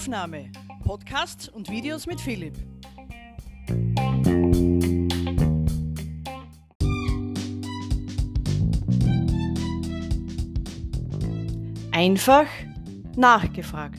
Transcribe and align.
Aufnahme. 0.00 0.50
Podcasts 0.82 1.46
und 1.50 1.68
Videos 1.68 2.06
mit 2.06 2.18
Philipp. 2.22 2.56
Einfach 11.92 12.46
nachgefragt. 13.14 13.98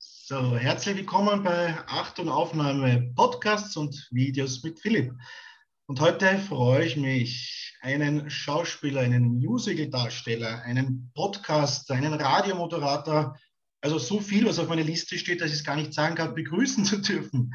So, 0.00 0.56
herzlich 0.56 0.96
willkommen 0.96 1.44
bei 1.44 1.72
Achtung 1.86 2.28
Aufnahme 2.28 3.12
Podcasts 3.14 3.76
und 3.76 4.08
Videos 4.10 4.60
mit 4.64 4.80
Philipp. 4.80 5.14
Und 5.86 6.00
heute 6.00 6.38
freue 6.38 6.86
ich 6.86 6.96
mich, 6.96 7.76
einen 7.82 8.30
Schauspieler, 8.30 9.02
einen 9.02 9.34
Musical-Darsteller, 9.34 10.62
einen 10.62 11.10
Podcast, 11.14 11.90
einen 11.90 12.14
Radiomoderator, 12.14 13.36
also 13.82 13.98
so 13.98 14.18
viel, 14.18 14.46
was 14.46 14.58
auf 14.58 14.68
meiner 14.68 14.82
Liste 14.82 15.18
steht, 15.18 15.42
dass 15.42 15.48
ich 15.48 15.56
es 15.56 15.64
gar 15.64 15.76
nicht 15.76 15.92
sagen 15.92 16.14
kann, 16.14 16.34
begrüßen 16.34 16.84
zu 16.86 17.02
dürfen. 17.02 17.52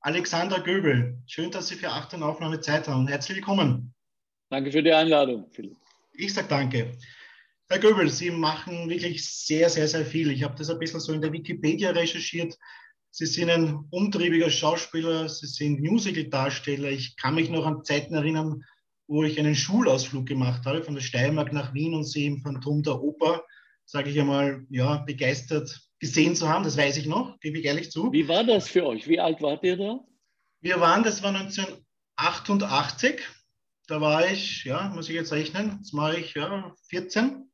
Alexander 0.00 0.60
Göbel, 0.60 1.18
schön, 1.26 1.50
dass 1.50 1.68
Sie 1.68 1.76
für 1.76 1.88
Achtung 1.88 2.22
Aufnahme 2.22 2.60
Zeit 2.60 2.88
haben. 2.88 3.08
Herzlich 3.08 3.36
willkommen. 3.36 3.94
Danke 4.50 4.70
für 4.70 4.82
die 4.82 4.92
Einladung, 4.92 5.48
Philipp. 5.50 5.78
Ich 6.12 6.34
sage 6.34 6.48
danke. 6.48 6.92
Herr 7.70 7.78
Göbel, 7.78 8.10
Sie 8.10 8.30
machen 8.30 8.90
wirklich 8.90 9.26
sehr, 9.26 9.70
sehr, 9.70 9.88
sehr 9.88 10.04
viel. 10.04 10.30
Ich 10.30 10.42
habe 10.42 10.56
das 10.58 10.68
ein 10.68 10.78
bisschen 10.78 11.00
so 11.00 11.14
in 11.14 11.22
der 11.22 11.32
Wikipedia 11.32 11.92
recherchiert. 11.92 12.58
Sie 13.14 13.26
sind 13.26 13.50
ein 13.50 13.84
umtriebiger 13.90 14.48
Schauspieler, 14.48 15.28
Sie 15.28 15.46
sind 15.46 15.82
Musical-Darsteller. 15.82 16.88
Ich 16.88 17.14
kann 17.16 17.34
mich 17.34 17.50
noch 17.50 17.66
an 17.66 17.84
Zeiten 17.84 18.14
erinnern, 18.14 18.64
wo 19.06 19.22
ich 19.22 19.38
einen 19.38 19.54
Schulausflug 19.54 20.24
gemacht 20.24 20.64
habe, 20.64 20.82
von 20.82 20.94
der 20.94 21.02
Steiermark 21.02 21.52
nach 21.52 21.74
Wien 21.74 21.94
und 21.94 22.04
Sie 22.04 22.24
im 22.24 22.40
Phantom 22.40 22.82
der 22.82 23.02
Oper, 23.02 23.44
sage 23.84 24.08
ich 24.08 24.18
einmal, 24.18 24.64
ja, 24.70 24.96
begeistert 24.96 25.78
gesehen 25.98 26.34
zu 26.34 26.48
haben. 26.48 26.64
Das 26.64 26.78
weiß 26.78 26.96
ich 26.96 27.04
noch, 27.04 27.38
gebe 27.40 27.58
ich 27.58 27.66
ehrlich 27.66 27.90
zu. 27.90 28.10
Wie 28.10 28.26
war 28.26 28.44
das 28.44 28.68
für 28.68 28.86
euch? 28.86 29.06
Wie 29.06 29.20
alt 29.20 29.42
wart 29.42 29.62
ihr 29.62 29.76
da? 29.76 30.00
Wir 30.62 30.80
waren, 30.80 31.02
das 31.02 31.22
war 31.22 31.34
1988. 31.34 33.20
Da 33.88 34.00
war 34.00 34.26
ich, 34.26 34.64
ja, 34.64 34.88
muss 34.88 35.10
ich 35.10 35.14
jetzt 35.16 35.32
rechnen, 35.32 35.80
jetzt 35.80 35.92
mache 35.92 36.18
ich 36.18 36.32
ja, 36.32 36.74
14. 36.88 37.46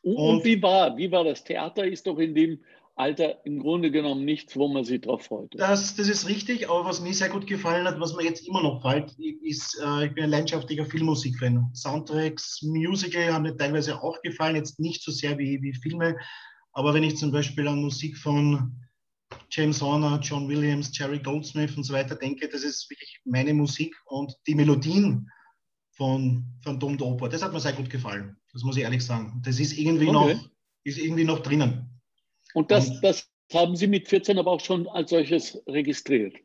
Und, 0.00 0.16
und, 0.16 0.44
wie 0.44 0.62
war, 0.62 0.96
wie 0.96 1.12
war 1.12 1.24
das? 1.24 1.44
Theater 1.44 1.84
ist 1.84 2.06
doch 2.06 2.18
in 2.18 2.34
dem 2.34 2.64
Alter 2.96 3.44
im 3.44 3.58
Grunde 3.58 3.90
genommen 3.90 4.24
nichts, 4.24 4.56
wo 4.56 4.68
man 4.68 4.84
sich 4.84 5.00
drauf 5.00 5.24
freut. 5.24 5.52
Das, 5.56 5.96
das 5.96 6.08
ist 6.08 6.28
richtig, 6.28 6.70
aber 6.70 6.84
was 6.84 7.00
mir 7.00 7.12
sehr 7.12 7.28
gut 7.28 7.46
gefallen 7.46 7.86
hat, 7.88 7.98
was 7.98 8.14
mir 8.14 8.22
jetzt 8.22 8.46
immer 8.46 8.62
noch 8.62 8.82
gefällt, 8.82 9.16
ist, 9.42 9.80
äh, 9.84 10.06
ich 10.06 10.14
bin 10.14 10.24
ein 10.24 10.30
leidenschaftlicher 10.30 10.86
Filmmusikfan. 10.86 11.70
Soundtracks, 11.74 12.62
Musical 12.62 13.32
haben 13.32 13.42
mir 13.42 13.56
teilweise 13.56 14.00
auch 14.00 14.22
gefallen, 14.22 14.56
jetzt 14.56 14.78
nicht 14.78 15.02
so 15.02 15.10
sehr 15.10 15.36
wie, 15.38 15.60
wie 15.60 15.74
Filme, 15.74 16.16
aber 16.72 16.94
wenn 16.94 17.02
ich 17.02 17.16
zum 17.16 17.32
Beispiel 17.32 17.66
an 17.66 17.82
Musik 17.82 18.16
von 18.16 18.80
James 19.50 19.80
Horner, 19.80 20.20
John 20.20 20.48
Williams, 20.48 20.96
Jerry 20.96 21.18
Goldsmith 21.18 21.76
und 21.76 21.84
so 21.84 21.94
weiter 21.94 22.14
denke, 22.14 22.48
das 22.48 22.62
ist 22.62 22.88
wirklich 22.90 23.20
meine 23.24 23.54
Musik 23.54 23.94
und 24.06 24.34
die 24.46 24.54
Melodien 24.54 25.28
von 25.96 26.44
Phantom 26.62 26.98
der 26.98 27.06
Oper, 27.06 27.28
das 27.28 27.42
hat 27.42 27.52
mir 27.52 27.60
sehr 27.60 27.72
gut 27.72 27.90
gefallen. 27.90 28.36
Das 28.52 28.62
muss 28.62 28.76
ich 28.76 28.82
ehrlich 28.82 29.04
sagen. 29.04 29.40
Das 29.44 29.58
ist 29.58 29.76
irgendwie, 29.76 30.08
okay. 30.08 30.34
noch, 30.34 30.50
ist 30.84 30.98
irgendwie 30.98 31.24
noch 31.24 31.40
drinnen. 31.40 31.93
Und 32.54 32.70
das, 32.70 32.88
und 32.88 33.04
das 33.04 33.28
haben 33.52 33.76
Sie 33.76 33.86
mit 33.86 34.08
14 34.08 34.38
aber 34.38 34.52
auch 34.52 34.60
schon 34.60 34.88
als 34.88 35.10
solches 35.10 35.62
registriert? 35.66 36.36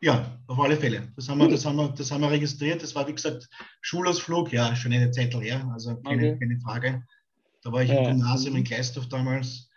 Ja, 0.00 0.38
auf 0.48 0.60
alle 0.60 0.76
Fälle. 0.76 1.12
Das 1.16 1.28
haben, 1.28 1.38
wir, 1.38 1.48
das, 1.48 1.64
haben 1.64 1.76
wir, 1.76 1.88
das 1.88 2.10
haben 2.10 2.20
wir 2.20 2.30
registriert. 2.30 2.82
Das 2.82 2.94
war, 2.94 3.08
wie 3.08 3.14
gesagt, 3.14 3.48
Schulausflug, 3.80 4.52
ja, 4.52 4.76
schon 4.76 4.92
eine 4.92 5.10
Zeit 5.10 5.34
her, 5.34 5.66
also 5.72 5.96
keine, 6.02 6.32
okay. 6.32 6.38
keine 6.38 6.60
Frage. 6.60 7.02
Da 7.62 7.72
war 7.72 7.82
ich 7.82 7.88
ja. 7.88 8.00
im 8.00 8.18
Gymnasium 8.18 8.56
in 8.56 8.64
Gleisdorf 8.64 9.08
damals. 9.08 9.70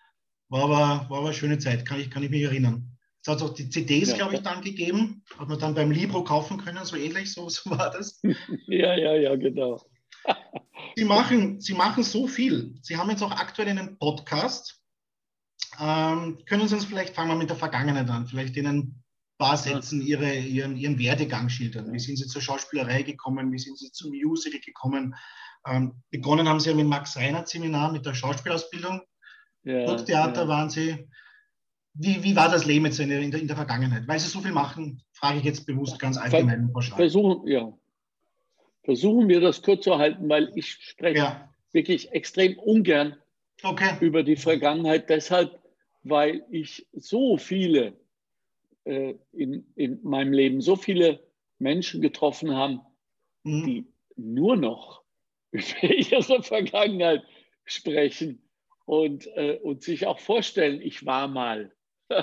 War 0.49 0.63
aber, 0.63 1.09
war 1.09 1.19
aber 1.19 1.27
eine 1.27 1.33
schöne 1.33 1.59
Zeit, 1.59 1.85
kann 1.85 2.01
ich, 2.01 2.09
kann 2.09 2.23
ich 2.23 2.29
mich 2.29 2.43
erinnern. 2.43 2.97
Es 3.21 3.29
hat 3.29 3.41
auch 3.41 3.53
die 3.53 3.69
CDs, 3.69 4.09
ja. 4.09 4.15
glaube 4.17 4.35
ich, 4.35 4.41
dann 4.41 4.61
gegeben. 4.61 5.23
Hat 5.37 5.47
man 5.47 5.59
dann 5.59 5.75
beim 5.75 5.91
Libro 5.91 6.23
kaufen 6.23 6.57
können, 6.57 6.83
so 6.83 6.97
ähnlich, 6.97 7.31
so, 7.31 7.47
so 7.47 7.69
war 7.69 7.91
das. 7.91 8.21
ja, 8.67 8.97
ja, 8.97 9.13
ja, 9.15 9.35
genau. 9.35 9.81
Sie 10.95 11.05
machen, 11.05 11.61
Sie 11.61 11.73
machen 11.73 12.03
so 12.03 12.27
viel. 12.27 12.75
Sie 12.81 12.97
haben 12.97 13.09
jetzt 13.09 13.23
auch 13.23 13.31
aktuell 13.31 13.69
einen 13.69 13.97
Podcast. 13.97 14.76
Ähm, 15.79 16.39
können 16.45 16.67
Sie 16.67 16.75
uns 16.75 16.85
vielleicht, 16.85 17.15
fangen 17.15 17.29
wir 17.29 17.35
mit 17.35 17.49
der 17.49 17.57
Vergangenheit 17.57 18.09
an, 18.09 18.27
vielleicht 18.27 18.57
in 18.57 18.67
ein 18.67 19.03
paar 19.37 19.57
Sätzen 19.57 20.01
ihre, 20.01 20.33
ihren, 20.33 20.75
ihren 20.75 20.97
Werdegang 20.97 21.49
schildern. 21.49 21.93
Wie 21.93 21.99
sind 21.99 22.17
Sie 22.17 22.27
zur 22.27 22.41
Schauspielerei 22.41 23.03
gekommen? 23.03 23.51
Wie 23.51 23.59
sind 23.59 23.77
Sie 23.77 23.91
zum 23.91 24.11
Musical 24.11 24.59
gekommen? 24.59 25.15
Ähm, 25.67 26.01
begonnen 26.09 26.47
haben 26.47 26.59
Sie 26.59 26.69
ja 26.69 26.75
mit 26.75 26.87
Max 26.87 27.17
Reinhardt 27.17 27.47
Seminar, 27.47 27.91
mit 27.91 28.05
der 28.05 28.13
Schauspielausbildung. 28.13 29.01
Ja, 29.63 29.85
Burgtheater 29.85 30.43
ja. 30.43 30.47
waren 30.47 30.69
Sie. 30.69 31.07
Wie, 31.93 32.23
wie 32.23 32.35
war 32.35 32.49
das 32.49 32.65
Leben 32.65 32.85
jetzt 32.85 32.99
in 32.99 33.09
der, 33.09 33.19
in, 33.19 33.31
der, 33.31 33.41
in 33.41 33.47
der 33.47 33.55
Vergangenheit? 33.55 34.07
Weil 34.07 34.19
Sie 34.19 34.27
so 34.27 34.39
viel 34.39 34.51
machen, 34.51 35.01
frage 35.13 35.39
ich 35.39 35.43
jetzt 35.43 35.65
bewusst 35.65 35.99
ganz 35.99 36.17
allgemein. 36.17 36.71
Versuchen, 36.95 37.47
ja, 37.47 37.73
versuchen 38.83 39.27
wir 39.27 39.41
das 39.41 39.61
kurz 39.61 39.83
zu 39.83 39.97
halten, 39.97 40.29
weil 40.29 40.51
ich 40.55 40.71
spreche 40.71 41.17
ja. 41.17 41.53
wirklich 41.73 42.11
extrem 42.11 42.57
ungern 42.59 43.17
okay. 43.63 43.97
über 43.99 44.23
die 44.23 44.35
Vergangenheit. 44.35 45.09
Deshalb, 45.09 45.59
weil 46.09 46.45
ich 46.49 46.87
so 46.93 47.37
viele 47.37 47.97
äh, 48.83 49.15
in, 49.31 49.65
in 49.75 49.99
meinem 50.03 50.33
Leben, 50.33 50.61
so 50.61 50.75
viele 50.75 51.19
Menschen 51.59 52.01
getroffen 52.01 52.55
habe, 52.55 52.81
mhm. 53.43 53.65
die 53.65 53.85
nur 54.15 54.55
noch 54.55 55.03
über 55.51 55.83
ihre 55.83 56.43
Vergangenheit 56.43 57.23
sprechen 57.65 58.41
und, 58.85 59.27
äh, 59.35 59.59
und 59.61 59.83
sich 59.83 60.05
auch 60.05 60.19
vorstellen, 60.19 60.81
ich 60.81 61.05
war 61.05 61.27
mal. 61.27 61.73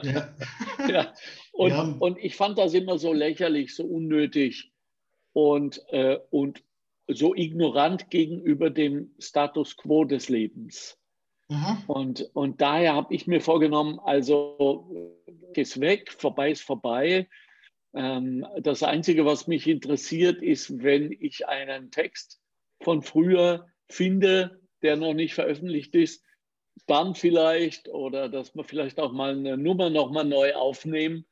Ja. 0.03 0.34
ja. 0.89 1.15
Und, 1.53 1.71
ja. 1.71 1.97
und 1.99 2.19
ich 2.19 2.37
fand 2.37 2.59
das 2.59 2.75
immer 2.75 2.99
so 2.99 3.12
lächerlich, 3.12 3.75
so 3.75 3.84
unnötig 3.84 4.73
und, 5.33 5.83
äh, 5.89 6.19
und 6.31 6.62
so 7.06 7.34
ignorant 7.34 8.11
gegenüber 8.11 8.71
dem 8.71 9.15
Status 9.19 9.77
quo 9.77 10.05
des 10.05 10.28
Lebens. 10.28 10.99
Mhm. 11.49 11.84
Und, 11.87 12.31
und 12.34 12.60
daher 12.60 12.94
habe 12.94 13.15
ich 13.15 13.27
mir 13.27 13.41
vorgenommen, 13.41 13.99
also 14.00 15.16
ist 15.55 15.81
weg, 15.81 16.12
vorbei 16.12 16.50
ist 16.50 16.62
vorbei. 16.62 17.28
Ähm, 17.94 18.47
das 18.60 18.82
Einzige, 18.82 19.25
was 19.25 19.47
mich 19.47 19.66
interessiert, 19.66 20.43
ist, 20.43 20.82
wenn 20.82 21.12
ich 21.12 21.47
einen 21.47 21.91
Text 21.91 22.41
von 22.81 23.03
früher 23.03 23.66
finde, 23.88 24.60
der 24.82 24.97
noch 24.97 25.15
nicht 25.15 25.34
veröffentlicht 25.34 25.94
ist, 25.94 26.25
dann 26.87 27.15
vielleicht 27.15 27.88
oder 27.88 28.28
dass 28.28 28.55
wir 28.55 28.65
vielleicht 28.65 28.99
auch 28.99 29.12
mal 29.12 29.37
eine 29.37 29.56
Nummer 29.56 29.91
nochmal 29.91 30.25
neu 30.25 30.55
aufnehmen, 30.55 31.25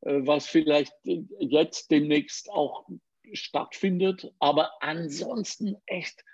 äh, 0.00 0.20
was 0.22 0.46
vielleicht 0.46 0.94
jetzt 1.04 1.90
demnächst 1.90 2.50
auch 2.50 2.88
stattfindet. 3.32 4.32
Aber 4.38 4.70
ansonsten 4.80 5.76
echt, 5.86 6.24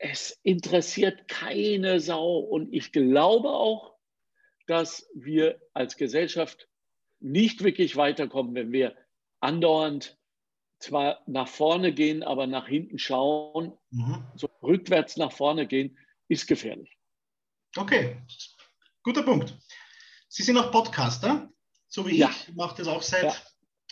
es 0.00 0.38
interessiert 0.42 1.28
keine 1.28 2.00
Sau. 2.00 2.38
Und 2.38 2.72
ich 2.72 2.92
glaube 2.92 3.50
auch, 3.50 3.96
dass 4.66 5.08
wir 5.14 5.60
als 5.72 5.96
Gesellschaft 5.96 6.68
nicht 7.20 7.62
wirklich 7.62 7.96
weiterkommen, 7.96 8.54
wenn 8.54 8.72
wir 8.72 8.96
andauernd 9.40 10.18
zwar 10.78 11.22
nach 11.26 11.48
vorne 11.48 11.92
gehen, 11.92 12.22
aber 12.22 12.46
nach 12.46 12.66
hinten 12.66 12.98
schauen, 12.98 13.76
mhm. 13.90 14.24
so 14.34 14.48
rückwärts 14.62 15.16
nach 15.16 15.32
vorne 15.32 15.66
gehen, 15.66 15.98
ist 16.28 16.46
gefährlich. 16.46 16.96
Okay, 17.76 18.22
guter 19.02 19.22
Punkt. 19.22 19.54
Sie 20.28 20.42
sind 20.42 20.56
auch 20.56 20.72
Podcaster, 20.72 21.50
so 21.88 22.06
wie 22.06 22.16
ja. 22.16 22.30
ich. 22.30 22.54
Macht 22.54 22.78
das 22.78 22.88
auch 22.88 23.02
seit 23.02 23.24
ja 23.24 23.36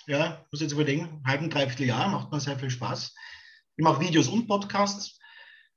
ja, 0.09 0.47
muss 0.51 0.63
jetzt 0.63 0.73
überlegen, 0.73 1.23
halben, 1.27 1.51
dreiviertel 1.51 1.87
Jahr, 1.87 2.09
macht 2.09 2.33
mir 2.33 2.41
sehr 2.41 2.59
viel 2.59 2.71
Spaß. 2.71 3.15
Ich 3.77 3.85
mache 3.85 4.01
Videos 4.01 4.27
und 4.29 4.49
Podcasts. 4.49 5.18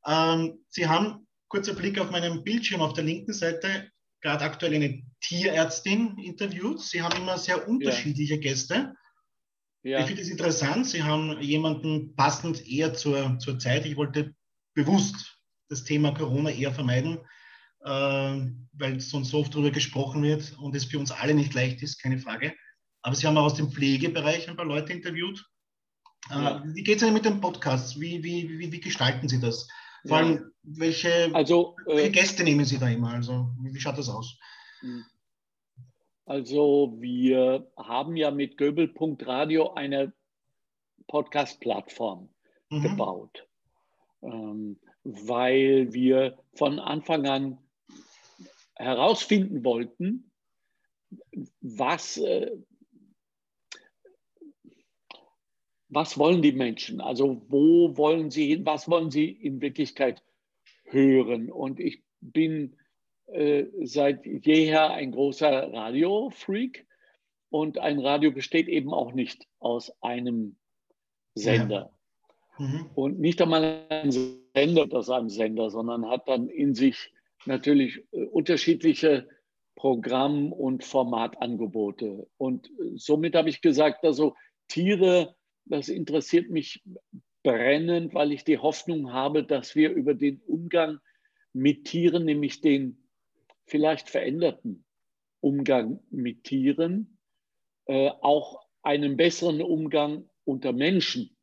Ähm, 0.05 0.59
Sie 0.69 0.87
haben, 0.87 1.27
kurzer 1.47 1.73
Blick 1.73 1.99
auf 1.99 2.11
meinem 2.11 2.43
Bildschirm 2.43 2.81
auf 2.81 2.93
der 2.93 3.03
linken 3.03 3.33
Seite, 3.33 3.91
gerade 4.21 4.45
aktuell 4.45 4.75
eine 4.75 5.03
Tierärztin 5.21 6.17
interviewt. 6.17 6.81
Sie 6.81 7.01
haben 7.01 7.21
immer 7.21 7.37
sehr 7.37 7.67
unterschiedliche 7.67 8.35
ja. 8.35 8.41
Gäste. 8.41 8.95
Ja. 9.83 9.99
Ich 9.99 10.05
finde 10.05 10.21
es 10.21 10.29
interessant. 10.29 10.87
Sie 10.87 11.03
haben 11.03 11.41
jemanden 11.41 12.15
passend 12.15 12.65
eher 12.67 12.93
zur, 12.93 13.39
zur 13.39 13.57
Zeit. 13.57 13.85
Ich 13.85 13.95
wollte 13.95 14.35
bewusst 14.75 15.39
das 15.69 15.83
Thema 15.83 16.13
Corona 16.13 16.51
eher 16.51 16.73
vermeiden, 16.73 17.19
äh, 17.83 18.47
weil 18.73 18.99
sonst 18.99 19.29
so 19.29 19.39
oft 19.39 19.53
darüber 19.53 19.71
gesprochen 19.71 20.21
wird 20.21 20.55
und 20.59 20.75
es 20.75 20.85
für 20.85 20.99
uns 20.99 21.11
alle 21.11 21.33
nicht 21.33 21.53
leicht 21.53 21.81
ist, 21.81 22.01
keine 22.01 22.19
Frage. 22.19 22.53
Aber 23.01 23.15
Sie 23.15 23.25
haben 23.25 23.37
auch 23.37 23.45
aus 23.45 23.55
dem 23.55 23.71
Pflegebereich 23.71 24.47
ein 24.47 24.55
paar 24.55 24.65
Leute 24.65 24.93
interviewt. 24.93 25.43
Äh, 26.29 26.35
ja. 26.35 26.63
Wie 26.65 26.83
geht 26.83 26.97
es 26.97 27.03
Ihnen 27.03 27.13
mit 27.13 27.25
dem 27.25 27.41
Podcast? 27.41 27.99
Wie, 27.99 28.23
wie, 28.23 28.47
wie, 28.59 28.71
wie 28.71 28.79
gestalten 28.79 29.27
Sie 29.27 29.39
das? 29.39 29.67
Vor 30.05 30.17
allem, 30.17 30.33
ja. 30.33 30.49
welche, 30.63 31.31
also, 31.33 31.75
welche 31.85 32.07
äh, 32.07 32.11
Gäste 32.11 32.43
nehmen 32.43 32.65
Sie 32.65 32.79
da 32.79 32.89
immer? 32.89 33.13
Also, 33.13 33.49
wie, 33.61 33.73
wie 33.73 33.79
schaut 33.79 33.97
das 33.97 34.09
aus? 34.09 34.37
Hm. 34.79 35.05
Also, 36.25 36.95
wir 36.99 37.71
haben 37.77 38.15
ja 38.15 38.31
mit 38.31 38.57
Göbel.radio 38.57 39.73
eine 39.73 40.13
Podcast-Plattform 41.07 42.29
mhm. 42.69 42.81
gebaut. 42.81 43.47
ähm, 44.21 44.79
weil 45.03 45.93
wir 45.93 46.37
von 46.53 46.79
Anfang 46.79 47.25
an 47.27 47.57
herausfinden 48.75 49.63
wollten, 49.63 50.31
was, 51.61 52.17
äh, 52.17 52.51
was 55.91 56.17
wollen 56.17 56.41
die 56.41 56.53
Menschen? 56.53 57.01
Also 57.01 57.41
wo 57.49 57.95
wollen 57.97 58.31
sie 58.31 58.47
hin? 58.47 58.65
Was 58.65 58.89
wollen 58.89 59.11
sie 59.11 59.29
in 59.29 59.61
Wirklichkeit 59.61 60.23
hören? 60.85 61.51
Und 61.51 61.79
ich 61.79 62.01
bin 62.21 62.77
äh, 63.27 63.65
seit 63.83 64.25
jeher 64.25 64.91
ein 64.91 65.11
großer 65.11 65.71
Radio-Freak 65.71 66.87
und 67.49 67.77
ein 67.77 67.99
Radio 67.99 68.31
besteht 68.31 68.69
eben 68.69 68.93
auch 68.93 69.11
nicht 69.11 69.47
aus 69.59 69.91
einem 70.01 70.55
Sender. 71.35 71.91
Ja. 72.57 72.65
Mhm. 72.65 72.89
Und 72.95 73.19
nicht 73.19 73.41
einmal 73.41 73.85
ein 73.89 74.11
Sender 74.11 74.87
aus 74.91 75.09
einem 75.09 75.29
Sender, 75.29 75.69
sondern 75.69 76.09
hat 76.09 76.27
dann 76.29 76.47
in 76.47 76.73
sich 76.73 77.11
natürlich 77.45 78.01
äh, 78.11 78.23
unterschiedliche 78.25 79.27
Programm- 79.75 80.53
und 80.53 80.85
Formatangebote. 80.85 82.27
Und 82.37 82.67
äh, 82.67 82.95
somit 82.95 83.35
habe 83.35 83.49
ich 83.49 83.61
gesagt, 83.61 84.05
also 84.05 84.35
Tiere, 84.69 85.35
das 85.65 85.89
interessiert 85.89 86.49
mich 86.49 86.83
brennend, 87.43 88.13
weil 88.13 88.31
ich 88.31 88.43
die 88.43 88.57
Hoffnung 88.57 89.13
habe, 89.13 89.43
dass 89.43 89.75
wir 89.75 89.91
über 89.91 90.13
den 90.13 90.41
Umgang 90.41 90.99
mit 91.53 91.85
Tieren, 91.85 92.25
nämlich 92.25 92.61
den 92.61 92.97
vielleicht 93.65 94.09
veränderten 94.09 94.85
Umgang 95.39 95.99
mit 96.09 96.43
Tieren, 96.43 97.17
äh, 97.85 98.09
auch 98.21 98.61
einen 98.83 99.17
besseren 99.17 99.61
Umgang 99.61 100.29
unter 100.45 100.73
Menschen 100.73 101.35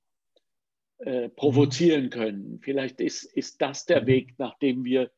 äh, 0.99 1.29
provozieren 1.29 2.05
mhm. 2.07 2.11
können. 2.11 2.61
Vielleicht 2.61 3.01
ist, 3.01 3.25
ist 3.25 3.61
das 3.61 3.87
der 3.87 4.03
mhm. 4.03 4.07
Weg, 4.07 4.35
nachdem 4.39 4.85
wir 4.85 5.11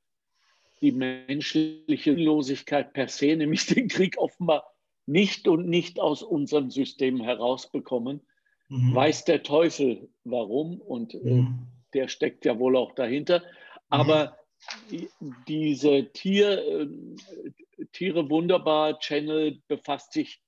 die 0.81 0.93
menschliche 0.93 2.13
Losigkeit 2.13 2.93
per 2.93 3.09
se, 3.09 3.37
nämlich 3.37 3.67
den 3.67 3.89
Krieg 3.89 4.19
offenbar 4.19 4.75
nicht 5.07 5.49
und 5.49 5.69
nicht 5.69 5.99
aus 5.99 6.23
unserem 6.23 6.71
System 6.71 7.21
herausbekommen. 7.21 8.21
Mhm. 8.71 8.95
Weiß 8.95 9.25
der 9.25 9.43
Teufel 9.43 10.09
warum 10.25 10.81
und 10.81 11.15
äh, 11.15 11.19
mhm. 11.19 11.67
der 11.93 12.09
steckt 12.09 12.45
ja 12.45 12.59
wohl 12.59 12.77
auch 12.77 12.95
dahinter. 12.95 13.43
Aber 13.89 14.39
die, 14.91 15.09
diese 15.49 16.13
Tier, 16.13 16.59
äh, 16.67 16.89
Tiere 17.93 18.31
wunderbar 18.31 19.01
Channel 19.01 19.61
befasst 19.67 20.13
sich 20.13 20.41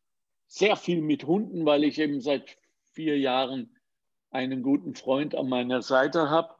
sehr 0.47 0.77
viel 0.77 1.03
mit 1.03 1.25
Hunden, 1.25 1.67
weil 1.67 1.83
ich 1.83 1.99
eben 1.99 2.21
seit 2.21 2.57
vier 2.93 3.19
Jahren 3.19 3.77
einen 4.31 4.63
guten 4.63 4.95
Freund 4.95 5.35
an 5.35 5.49
meiner 5.49 5.83
Seite 5.83 6.31
habe 6.31 6.55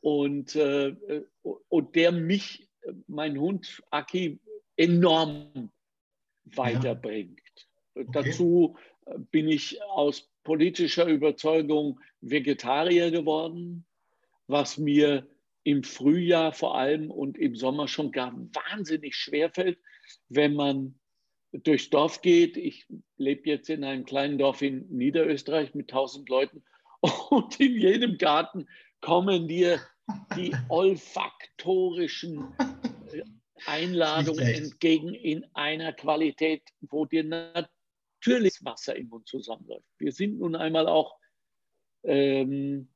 und, 0.00 0.56
äh, 0.56 0.94
und 1.42 1.94
der 1.94 2.12
mich 2.12 2.68
mein 3.06 3.38
Hund 3.38 3.82
Aki 3.90 4.40
enorm 4.76 5.70
weiterbringt. 6.44 7.40
Ja. 7.94 8.02
Okay. 8.02 8.10
Dazu 8.12 8.76
äh, 9.04 9.18
bin 9.18 9.48
ich 9.48 9.82
aus 9.82 10.30
politischer 10.46 11.06
Überzeugung 11.06 11.98
Vegetarier 12.20 13.10
geworden, 13.10 13.84
was 14.46 14.78
mir 14.78 15.26
im 15.64 15.82
Frühjahr 15.82 16.52
vor 16.52 16.78
allem 16.78 17.10
und 17.10 17.36
im 17.36 17.56
Sommer 17.56 17.88
schon 17.88 18.12
gar 18.12 18.32
wahnsinnig 18.32 19.16
schwer 19.16 19.50
fällt, 19.50 19.80
wenn 20.28 20.54
man 20.54 20.94
durchs 21.50 21.90
Dorf 21.90 22.22
geht. 22.22 22.56
Ich 22.56 22.86
lebe 23.16 23.50
jetzt 23.50 23.68
in 23.70 23.82
einem 23.82 24.04
kleinen 24.04 24.38
Dorf 24.38 24.62
in 24.62 24.88
Niederösterreich 24.88 25.74
mit 25.74 25.90
1000 25.90 26.28
Leuten 26.28 26.62
und 27.30 27.58
in 27.58 27.76
jedem 27.80 28.16
Garten 28.16 28.68
kommen 29.00 29.48
dir 29.48 29.80
die 30.36 30.54
olfaktorischen 30.68 32.54
Einladungen 33.66 34.46
entgegen 34.46 35.12
in 35.12 35.44
einer 35.54 35.92
Qualität, 35.92 36.62
wo 36.82 37.04
dir 37.04 37.24
natürlich 38.26 38.64
Wasser 38.64 38.96
im 38.96 39.08
Mund 39.08 39.28
zusammenläuft. 39.28 39.86
Wir 39.98 40.12
sind 40.12 40.38
nun 40.38 40.56
einmal 40.56 40.88
auch 40.88 41.16
ähm, 42.02 42.88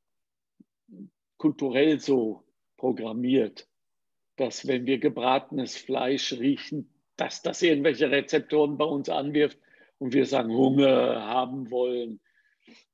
kulturell 1.36 2.00
so 2.00 2.44
programmiert, 2.76 3.68
dass 4.36 4.66
wenn 4.66 4.86
wir 4.86 4.98
gebratenes 4.98 5.76
Fleisch 5.76 6.32
riechen, 6.32 6.92
dass 7.16 7.42
das 7.42 7.62
irgendwelche 7.62 8.10
Rezeptoren 8.10 8.76
bei 8.76 8.84
uns 8.84 9.08
anwirft 9.08 9.58
und 9.98 10.14
wir 10.14 10.26
sagen, 10.26 10.52
Hunger 10.52 11.22
haben 11.22 11.70
wollen 11.70 12.20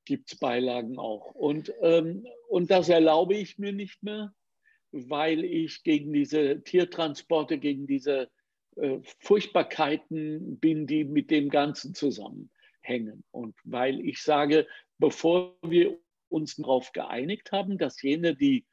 gibt 0.05 0.33
es 0.33 0.39
Beilagen 0.39 0.99
auch. 0.99 1.35
Und, 1.35 1.73
ähm, 1.81 2.27
und 2.49 2.71
das 2.71 2.89
erlaube 2.89 3.35
ich 3.35 3.59
mir 3.59 3.73
nicht 3.73 4.03
mehr, 4.03 4.33
weil 4.93 5.45
ich 5.45 5.83
gegen 5.83 6.13
diese 6.13 6.63
Tiertransporte, 6.63 7.59
gegen 7.59 7.87
diese 7.87 8.31
äh, 8.77 9.01
Furchtbarkeiten 9.21 10.59
bin, 10.59 10.87
die 10.87 11.05
mit 11.05 11.31
dem 11.31 11.49
Ganzen 11.49 11.95
zusammenhängen. 11.95 13.25
Und 13.31 13.55
weil 13.65 14.01
ich 14.01 14.23
sage, 14.23 14.67
bevor 14.99 15.57
wir 15.63 15.99
uns 16.29 16.57
darauf 16.57 16.93
geeinigt 16.93 17.53
haben, 17.53 17.79
dass 17.79 18.03
jene, 18.03 18.35
die 18.35 18.67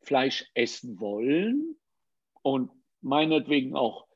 Fleisch 0.00 0.46
essen 0.54 1.00
wollen 1.00 1.76
und 2.42 2.70
meinetwegen 3.00 3.74
auch 3.74 4.06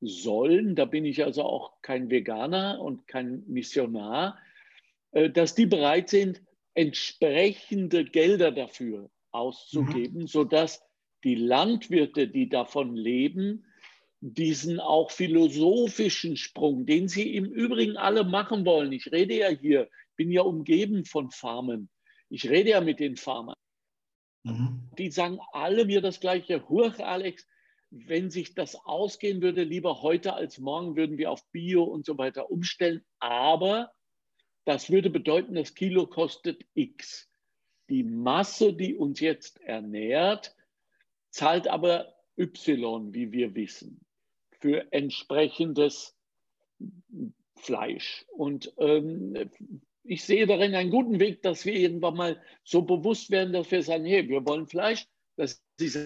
sollen, 0.00 0.76
da 0.76 0.84
bin 0.84 1.04
ich 1.04 1.24
also 1.24 1.42
auch 1.42 1.82
kein 1.82 2.10
Veganer 2.10 2.80
und 2.80 3.06
kein 3.06 3.44
Missionar, 3.46 4.38
äh, 5.10 5.30
dass 5.30 5.54
die 5.54 5.66
bereit 5.66 6.08
sind, 6.08 6.42
entsprechende 6.74 8.04
Gelder 8.04 8.52
dafür 8.52 9.10
auszugeben, 9.32 10.22
mhm. 10.22 10.26
sodass 10.28 10.82
die 11.24 11.34
Landwirte, 11.34 12.28
die 12.28 12.48
davon 12.48 12.94
leben, 12.94 13.64
diesen 14.20 14.80
auch 14.80 15.10
philosophischen 15.10 16.36
Sprung, 16.36 16.86
den 16.86 17.08
sie 17.08 17.34
im 17.34 17.46
Übrigen 17.46 17.96
alle 17.96 18.24
machen 18.24 18.66
wollen. 18.66 18.92
Ich 18.92 19.10
rede 19.12 19.34
ja 19.34 19.48
hier, 19.48 19.88
bin 20.16 20.30
ja 20.30 20.42
umgeben 20.42 21.04
von 21.04 21.30
Farmen. 21.30 21.88
Ich 22.28 22.48
rede 22.48 22.70
ja 22.70 22.80
mit 22.80 23.00
den 23.00 23.16
Farmern. 23.16 23.54
Mhm. 24.42 24.90
Die 24.98 25.10
sagen 25.10 25.38
alle 25.52 25.84
mir 25.84 26.00
das 26.00 26.20
Gleiche. 26.20 26.68
Hurch, 26.68 26.98
Alex, 27.04 27.46
wenn 27.90 28.30
sich 28.30 28.54
das 28.54 28.74
ausgehen 28.74 29.40
würde, 29.40 29.62
lieber 29.62 30.02
heute 30.02 30.34
als 30.34 30.58
morgen 30.58 30.96
würden 30.96 31.16
wir 31.16 31.30
auf 31.30 31.48
Bio 31.52 31.84
und 31.84 32.04
so 32.04 32.18
weiter 32.18 32.50
umstellen. 32.50 33.04
Aber 33.18 33.92
das 34.64 34.90
würde 34.90 35.10
bedeuten, 35.10 35.54
das 35.54 35.74
Kilo 35.74 36.06
kostet 36.06 36.66
X. 36.74 37.30
Die 37.88 38.02
Masse, 38.02 38.74
die 38.74 38.94
uns 38.94 39.20
jetzt 39.20 39.60
ernährt, 39.62 40.54
zahlt 41.30 41.68
aber 41.68 42.14
Y, 42.36 43.14
wie 43.14 43.32
wir 43.32 43.54
wissen, 43.54 44.04
für 44.60 44.92
entsprechendes 44.92 46.16
Fleisch. 47.56 48.24
Und 48.36 48.72
ähm, 48.78 49.50
ich 50.04 50.24
sehe 50.24 50.46
darin 50.46 50.74
einen 50.74 50.90
guten 50.90 51.20
Weg, 51.20 51.42
dass 51.42 51.64
wir 51.64 51.74
irgendwann 51.74 52.16
mal 52.16 52.42
so 52.64 52.82
bewusst 52.82 53.30
werden, 53.30 53.52
dass 53.52 53.70
wir 53.70 53.82
sagen, 53.82 54.04
hey, 54.04 54.28
wir 54.28 54.44
wollen 54.46 54.66
Fleisch, 54.66 55.06
das 55.36 55.62
ist 55.78 55.98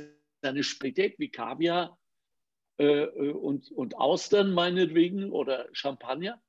eine 0.42 0.62
Spezialität 0.62 1.18
wie 1.18 1.30
Kaviar 1.30 1.98
äh, 2.78 3.06
und, 3.06 3.70
und 3.70 3.96
Austern 3.96 4.52
meinetwegen 4.52 5.30
oder 5.30 5.68
Champagner. 5.72 6.42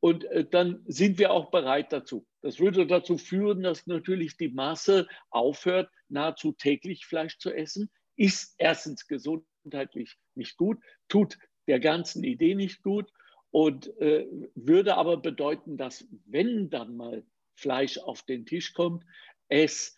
Und 0.00 0.24
äh, 0.24 0.44
dann 0.44 0.82
sind 0.86 1.18
wir 1.18 1.30
auch 1.30 1.50
bereit 1.50 1.92
dazu. 1.92 2.26
Das 2.42 2.58
würde 2.58 2.86
dazu 2.86 3.16
führen, 3.16 3.62
dass 3.62 3.86
natürlich 3.86 4.36
die 4.36 4.50
Masse 4.50 5.06
aufhört, 5.30 5.90
nahezu 6.08 6.52
täglich 6.52 7.06
Fleisch 7.06 7.38
zu 7.38 7.52
essen. 7.52 7.90
Ist 8.16 8.54
erstens 8.58 9.06
gesundheitlich 9.06 10.18
nicht 10.36 10.56
gut, 10.56 10.78
tut 11.08 11.38
der 11.66 11.80
ganzen 11.80 12.24
Idee 12.24 12.54
nicht 12.54 12.82
gut 12.82 13.10
und 13.50 13.96
äh, 14.00 14.26
würde 14.54 14.96
aber 14.96 15.16
bedeuten, 15.16 15.76
dass 15.76 16.06
wenn 16.26 16.70
dann 16.70 16.96
mal 16.96 17.24
Fleisch 17.54 17.98
auf 17.98 18.22
den 18.22 18.46
Tisch 18.46 18.74
kommt, 18.74 19.04
es 19.48 19.96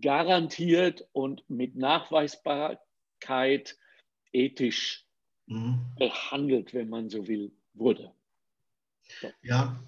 garantiert 0.00 1.06
und 1.12 1.48
mit 1.48 1.76
Nachweisbarkeit 1.76 3.78
ethisch 4.32 5.06
mhm. 5.46 5.86
behandelt, 5.98 6.74
wenn 6.74 6.88
man 6.88 7.08
so 7.08 7.28
will, 7.28 7.52
wurde. 7.74 8.12
Ja, 9.42 9.80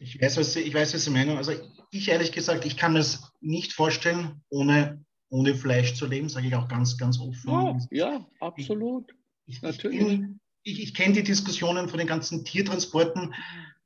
ich 0.00 0.20
weiß, 0.20 0.38
was, 0.38 0.56
ich 0.56 0.74
weiß, 0.74 0.94
was 0.94 1.04
Sie 1.04 1.10
meinen. 1.10 1.36
Also 1.36 1.52
ich 1.90 2.08
ehrlich 2.08 2.32
gesagt, 2.32 2.64
ich 2.64 2.76
kann 2.76 2.94
das 2.94 3.32
nicht 3.40 3.72
vorstellen, 3.72 4.42
ohne, 4.48 5.04
ohne 5.32 5.54
Fleisch 5.54 5.94
zu 5.94 6.06
leben, 6.06 6.28
sage 6.28 6.46
ich 6.46 6.54
auch 6.54 6.68
ganz, 6.68 6.98
ganz 6.98 7.18
offen. 7.18 7.50
Ja, 7.50 7.78
ja 7.90 8.26
absolut. 8.40 9.12
Ich, 9.46 9.56
ich, 9.56 9.62
Natürlich. 9.62 10.20
Ich, 10.62 10.82
ich 10.82 10.94
kenne 10.94 11.14
die 11.14 11.22
Diskussionen 11.22 11.88
von 11.88 11.98
den 11.98 12.06
ganzen 12.06 12.44
Tiertransporten. 12.44 13.34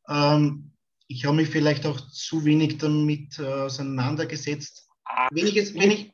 Ähm, 0.08 0.72
ich 1.06 1.24
habe 1.24 1.36
mich 1.36 1.48
vielleicht 1.48 1.86
auch 1.86 2.00
zu 2.10 2.44
wenig 2.44 2.78
damit 2.78 3.38
äh, 3.38 3.44
auseinandergesetzt. 3.44 4.88
Wenn 5.30 5.46
ich, 5.46 5.56
es, 5.56 5.72
wenn, 5.74 5.92
ich, 5.92 6.12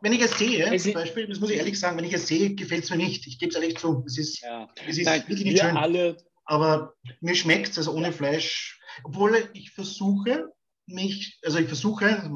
wenn 0.00 0.12
ich 0.12 0.22
es 0.22 0.36
sehe, 0.36 0.76
zum 0.76 0.92
Beispiel, 0.92 1.28
das 1.28 1.38
muss 1.38 1.50
ich 1.50 1.58
ehrlich 1.58 1.78
sagen, 1.78 1.96
wenn 1.96 2.04
ich 2.04 2.12
es 2.12 2.26
sehe, 2.26 2.54
gefällt 2.56 2.82
es 2.82 2.90
mir 2.90 2.96
nicht. 2.96 3.28
Ich 3.28 3.38
gebe 3.38 3.50
es 3.50 3.54
ehrlich 3.54 3.78
zu. 3.78 4.02
Es 4.06 4.18
ist, 4.18 4.42
ja. 4.42 4.68
es 4.88 4.98
ist 4.98 5.06
Nein, 5.06 5.22
wirklich 5.28 5.44
nicht 5.44 5.60
schön. 5.60 5.76
Alle, 5.76 6.16
aber 6.44 6.94
mir 7.20 7.36
schmeckt 7.36 7.70
es, 7.70 7.78
also 7.78 7.92
ohne 7.92 8.10
Fleisch. 8.10 8.80
Obwohl 9.04 9.48
ich 9.52 9.70
versuche, 9.70 10.52
mich, 10.86 11.38
also 11.44 11.58
ich 11.58 11.68
versuche, 11.68 12.28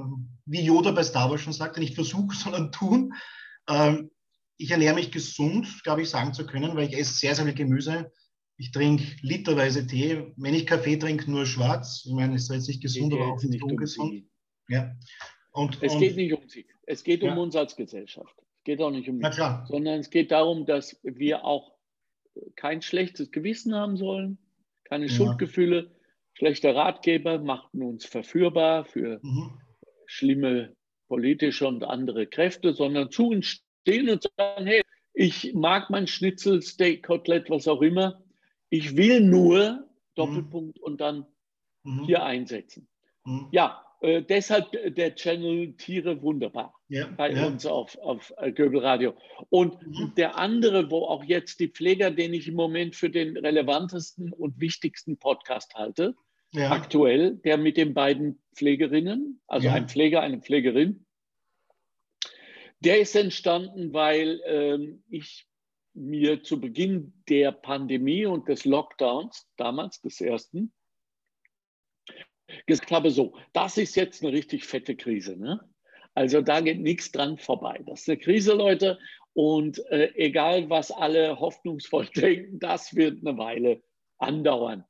wie 0.47 0.63
Yoda 0.63 0.93
bei 0.93 1.03
Star 1.03 1.31
Wars 1.31 1.41
schon 1.41 1.53
sagte, 1.53 1.81
nicht 1.81 1.95
versuche, 1.95 2.37
sondern 2.37 2.73
tun. 2.73 3.15
Ähm, 3.69 4.11
ich 4.57 4.71
ernähre 4.71 4.95
mich 4.95 5.11
gesund, 5.11 5.83
glaube 5.83 6.03
ich, 6.03 6.11
sagen 6.11 6.35
zu 6.35 6.47
können, 6.47 6.77
weil 6.77 6.89
ich 6.89 6.97
esse 6.97 7.15
sehr, 7.15 7.35
sehr 7.35 7.45
viel 7.47 7.55
Gemüse. 7.55 8.13
Ich 8.59 8.71
trinke 8.71 9.05
literweise 9.23 9.87
Tee. 9.87 10.33
Wenn 10.37 10.55
ich 10.55 10.67
Kaffee 10.67 10.97
trinke, 10.97 11.31
nur 11.31 11.47
schwarz. 11.47 12.05
Ich 12.07 12.13
meine, 12.13 12.37
es 12.37 12.45
ist 12.45 12.51
jetzt 12.51 12.69
nicht 12.69 12.83
gesund, 12.83 13.13
aber 13.13 13.33
auch 13.33 13.43
nicht 13.43 13.63
ungesund. 13.63 14.13
Um 14.13 14.31
ja. 14.69 14.95
Und, 15.53 15.83
es 15.83 15.95
und, 15.95 16.01
geht 16.01 16.17
nicht 16.17 16.33
um 16.33 16.49
sie. 16.49 16.67
Es 16.87 17.03
geht 17.03 17.23
ja. 17.23 17.33
um 17.33 17.39
uns 17.39 17.57
als 17.57 17.77
Gesellschaft. 17.77 18.35
Es 18.59 18.65
geht 18.65 18.81
auch 18.81 18.91
nicht 18.91 19.09
um 19.09 19.17
mich, 19.17 19.35
sondern 19.35 19.99
es 19.99 20.11
geht 20.11 20.31
darum, 20.31 20.65
dass 20.67 20.97
wir 21.03 21.45
auch 21.45 21.73
kein 22.55 22.83
schlechtes 22.83 23.33
Gewissen 23.33 23.75
haben 23.75 23.97
sollen, 23.97 24.39
keine 24.85 25.07
ja. 25.07 25.13
Schuldgefühle. 25.13 25.91
Schlechte 26.35 26.75
Ratgeber 26.75 27.39
machten 27.41 27.83
uns 27.83 28.05
verführbar 28.07 28.85
für 28.85 29.19
mhm. 29.23 29.61
Schlimme 30.13 30.77
politische 31.09 31.67
und 31.67 31.85
andere 31.85 32.27
Kräfte, 32.27 32.75
sondern 32.75 33.11
zu 33.11 33.29
uns 33.29 33.63
stehen 33.83 34.09
und 34.09 34.23
sagen, 34.37 34.67
hey, 34.67 34.83
ich 35.15 35.55
mag 35.55 35.91
mein 35.91 36.07
Schnitzel, 36.07 36.63
Steak, 36.63 37.05
Kotelett, 37.05 37.51
was 37.51 37.69
auch 37.69 37.83
immer. 37.83 38.23
Ich 38.71 38.97
will 38.97 39.21
nur 39.21 39.87
Doppelpunkt 40.15 40.79
mhm. 40.79 40.85
und 40.85 41.01
dann 41.01 41.27
mhm. 41.83 42.05
hier 42.05 42.23
einsetzen. 42.23 42.89
Mhm. 43.25 43.49
Ja, 43.53 43.85
äh, 44.01 44.23
deshalb 44.23 44.71
der 44.95 45.15
Channel 45.15 45.75
Tiere 45.77 46.23
wunderbar 46.23 46.75
ja, 46.89 47.07
bei 47.17 47.33
ja. 47.33 47.47
uns 47.47 47.67
auf, 47.67 47.97
auf 47.99 48.33
äh, 48.39 48.53
Göbel 48.53 48.81
Radio. 48.81 49.15
Und 49.51 49.87
mhm. 49.87 50.13
der 50.17 50.39
andere, 50.39 50.91
wo 50.91 51.05
auch 51.05 51.25
jetzt 51.25 51.61
die 51.61 51.69
Pfleger, 51.69 52.11
den 52.11 52.35
ich 52.35 52.49
im 52.49 52.55
Moment 52.55 52.97
für 52.97 53.11
den 53.11 53.37
relevantesten 53.37 54.33
und 54.33 54.61
wichtigsten 54.61 55.19
Podcast 55.19 55.75
halte, 55.75 56.15
ja. 56.53 56.71
aktuell, 56.71 57.37
der 57.37 57.57
mit 57.57 57.77
den 57.77 57.95
beiden 57.95 58.43
Pflegerinnen, 58.55 59.41
also 59.47 59.69
ein 59.69 59.89
Pfleger, 59.89 60.21
eine 60.21 60.41
Pflegerin, 60.41 61.07
der 62.81 63.01
ist 63.01 63.15
entstanden, 63.15 63.93
weil 63.93 64.41
ähm, 64.45 65.05
ich 65.09 65.47
mir 65.95 66.43
zu 66.43 66.61
Beginn 66.61 67.13
der 67.29 67.53
Pandemie 67.53 68.27
und 68.27 68.49
des 68.49 68.65
Lockdowns, 68.65 69.47
damals 69.57 70.01
des 70.01 70.21
ersten, 70.21 70.73
gesagt 72.67 72.91
habe, 72.91 73.11
so, 73.11 73.37
das 73.53 73.79
ist 73.79 73.95
jetzt 73.95 74.23
eine 74.23 74.33
richtig 74.33 74.65
fette 74.65 74.97
Krise. 74.97 75.37
Ne? 75.37 75.61
Also 76.15 76.41
da 76.43 76.61
geht 76.61 76.81
nichts 76.81 77.13
dran 77.13 77.39
vorbei. 77.39 77.81
Das 77.87 78.03
ist 78.03 78.09
eine 78.09 78.19
Krise, 78.19 78.55
Leute. 78.55 78.99
Und 79.35 79.79
äh, 79.91 80.13
egal, 80.15 80.69
was 80.69 80.91
alle 80.91 81.39
hoffnungsvoll 81.39 82.07
denken, 82.17 82.59
das 82.59 82.95
wird 82.95 83.27
eine 83.27 83.39
Weile 83.39 83.83
andauern. 84.19 84.85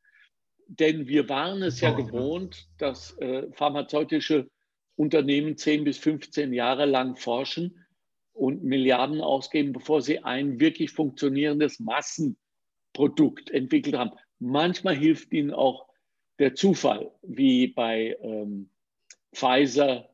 Denn 0.79 1.07
wir 1.07 1.29
waren 1.29 1.62
es 1.62 1.83
ja 1.83 1.91
gewohnt, 1.91 2.67
dass 2.79 3.17
äh, 3.19 3.50
pharmazeutische 3.52 4.49
Unternehmen 4.97 5.59
10 5.59 5.85
bis 5.85 5.99
15 5.99 6.55
Jahre 6.55 6.87
lang 6.87 7.17
forschen 7.17 7.85
und 8.33 8.64
Milliarden 8.64 9.21
ausgeben, 9.21 9.75
bevor 9.75 10.00
sie 10.00 10.21
ein 10.21 10.61
wirklich 10.61 10.93
funktionierendes 10.93 11.79
Massenprodukt 11.79 13.50
entwickelt 13.50 13.97
haben. 13.97 14.12
Manchmal 14.38 14.97
hilft 14.97 15.35
ihnen 15.35 15.52
auch 15.52 15.88
der 16.38 16.55
Zufall, 16.55 17.12
wie 17.21 17.67
bei 17.67 18.17
ähm, 18.23 18.71
Pfizer 19.35 20.09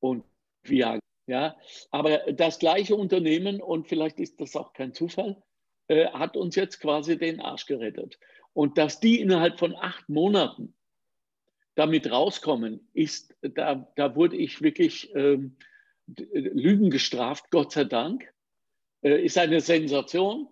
und 0.00 0.22
Viagra. 0.64 1.00
Ja? 1.26 1.56
Aber 1.90 2.18
das 2.30 2.58
gleiche 2.58 2.94
Unternehmen, 2.94 3.62
und 3.62 3.88
vielleicht 3.88 4.20
ist 4.20 4.38
das 4.38 4.54
auch 4.54 4.74
kein 4.74 4.92
Zufall, 4.92 5.42
äh, 5.88 6.08
hat 6.08 6.36
uns 6.36 6.56
jetzt 6.56 6.78
quasi 6.78 7.16
den 7.16 7.40
Arsch 7.40 7.64
gerettet. 7.64 8.18
Und 8.54 8.78
dass 8.78 9.00
die 9.00 9.20
innerhalb 9.20 9.58
von 9.58 9.74
acht 9.74 10.08
Monaten 10.08 10.74
damit 11.74 12.10
rauskommen, 12.10 12.88
ist, 12.92 13.34
da, 13.40 13.90
da 13.96 14.14
wurde 14.14 14.36
ich 14.36 14.60
wirklich 14.60 15.14
ähm, 15.14 15.56
Lügen 16.06 16.90
gestraft, 16.90 17.50
Gott 17.50 17.72
sei 17.72 17.84
Dank, 17.84 18.32
äh, 19.02 19.24
ist 19.24 19.38
eine 19.38 19.60
Sensation. 19.60 20.48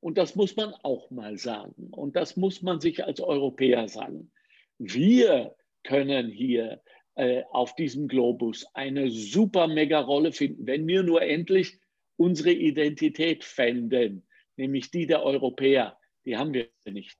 Und 0.00 0.18
das 0.18 0.34
muss 0.34 0.56
man 0.56 0.74
auch 0.82 1.10
mal 1.10 1.38
sagen. 1.38 1.88
Und 1.90 2.16
das 2.16 2.36
muss 2.36 2.62
man 2.62 2.80
sich 2.80 3.04
als 3.04 3.20
Europäer 3.20 3.88
sagen. 3.88 4.30
Wir 4.78 5.54
können 5.84 6.30
hier 6.30 6.82
äh, 7.14 7.44
auf 7.50 7.74
diesem 7.76 8.08
Globus 8.08 8.66
eine 8.74 9.10
super 9.10 9.68
mega 9.68 10.00
Rolle 10.00 10.32
finden, 10.32 10.66
wenn 10.66 10.86
wir 10.86 11.02
nur 11.02 11.22
endlich 11.22 11.78
unsere 12.16 12.52
Identität 12.52 13.44
fänden, 13.44 14.26
nämlich 14.56 14.90
die 14.90 15.06
der 15.06 15.22
Europäer. 15.22 15.98
Die 16.24 16.36
haben 16.36 16.52
wir 16.52 16.68
nicht. 16.84 17.18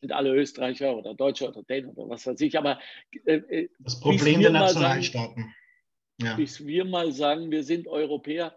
Sind 0.00 0.12
alle 0.12 0.34
Österreicher 0.34 0.96
oder 0.96 1.14
Deutsche 1.14 1.48
oder 1.48 1.62
Dänen 1.62 1.90
oder 1.90 2.08
was 2.08 2.26
weiß 2.26 2.40
ich. 2.40 2.56
Aber 2.56 2.78
äh, 3.24 3.36
äh 3.36 3.68
das 3.80 4.00
Problem 4.00 4.40
der 4.40 4.50
Nationalstaaten. 4.50 5.54
Ja. 6.22 6.34
bis 6.34 6.66
wir 6.66 6.84
mal 6.84 7.12
sagen, 7.12 7.50
wir 7.50 7.64
sind 7.64 7.88
Europäer, 7.88 8.54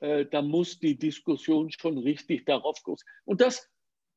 äh, 0.00 0.26
da 0.26 0.42
muss 0.42 0.80
die 0.80 0.98
Diskussion 0.98 1.70
schon 1.70 1.98
richtig 1.98 2.46
darauf 2.46 2.82
groß. 2.82 3.04
Und 3.24 3.40
das 3.40 3.70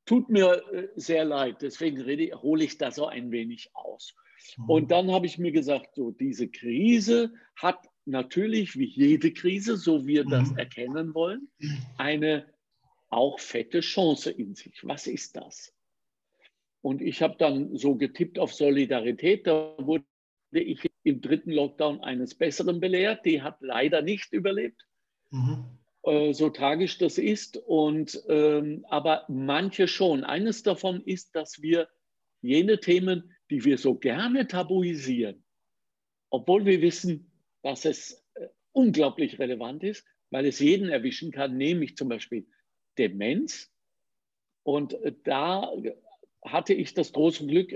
tut 0.06 0.30
mir 0.30 0.64
äh, 0.74 0.88
sehr 0.96 1.24
leid. 1.24 1.62
Deswegen 1.62 2.02
rede, 2.02 2.42
hole 2.42 2.64
ich 2.64 2.78
das 2.78 2.96
so 2.96 3.06
ein 3.06 3.32
wenig 3.32 3.70
aus. 3.74 4.16
Mhm. 4.58 4.70
Und 4.70 4.92
dann 4.92 5.12
habe 5.12 5.28
ich 5.28 5.38
mir 5.38 5.52
gesagt, 5.52 5.96
so 5.96 6.12
diese 6.12 6.50
Krise 6.50 7.32
hat 7.56 7.88
natürlich, 8.06 8.78
wie 8.78 8.86
jede 8.86 9.32
Krise, 9.32 9.78
so 9.78 10.08
wir 10.08 10.26
mhm. 10.26 10.30
das 10.32 10.52
erkennen 10.54 11.14
wollen, 11.14 11.48
eine 11.98 12.52
auch 13.10 13.40
fette 13.40 13.82
Chance 13.82 14.32
in 14.32 14.56
sich. 14.56 14.80
Was 14.84 15.08
ist 15.08 15.36
das? 15.36 15.74
Und 16.82 17.02
ich 17.02 17.22
habe 17.22 17.36
dann 17.38 17.76
so 17.76 17.96
getippt 17.96 18.40
auf 18.40 18.54
Solidarität. 18.54 19.48
Da 19.48 19.76
wurde 19.78 20.06
ich 20.52 20.90
im 21.04 21.22
dritten 21.22 21.52
Lockdown 21.52 22.02
eines 22.02 22.36
Besseren 22.36 22.80
belehrt. 22.80 23.26
Die 23.26 23.42
hat 23.42 23.58
leider 23.62 24.02
nicht 24.02 24.32
überlebt. 24.32 24.82
Mhm. 25.32 25.66
Äh, 26.04 26.34
so 26.34 26.50
tragisch 26.50 26.98
das 26.98 27.18
ist. 27.18 27.58
Und, 27.58 28.22
ähm, 28.30 28.86
aber 28.90 29.26
manche 29.28 29.88
schon. 29.88 30.24
Eines 30.24 30.64
davon 30.64 31.04
ist, 31.04 31.36
dass 31.36 31.62
wir 31.62 31.90
jene 32.42 32.80
Themen, 32.80 33.36
die 33.50 33.66
wir 33.66 33.78
so 33.78 33.96
gerne 33.96 34.48
tabuisieren, 34.48 35.44
obwohl 36.30 36.66
wir 36.66 36.82
wissen, 36.82 37.32
dass 37.64 37.86
es 37.86 38.26
äh, 38.36 38.48
unglaublich 38.72 39.40
relevant 39.40 39.84
ist, 39.84 40.06
weil 40.30 40.46
es 40.46 40.60
jeden 40.60 40.90
erwischen 40.90 41.32
kann, 41.32 41.58
nämlich 41.58 41.98
zum 41.98 42.08
Beispiel 42.08 42.48
Demenz. 42.98 43.70
Und 44.64 44.94
äh, 44.94 45.14
da 45.24 45.72
hatte 46.44 46.74
ich 46.74 46.94
das 46.94 47.12
große 47.14 47.46
Glück, 47.46 47.74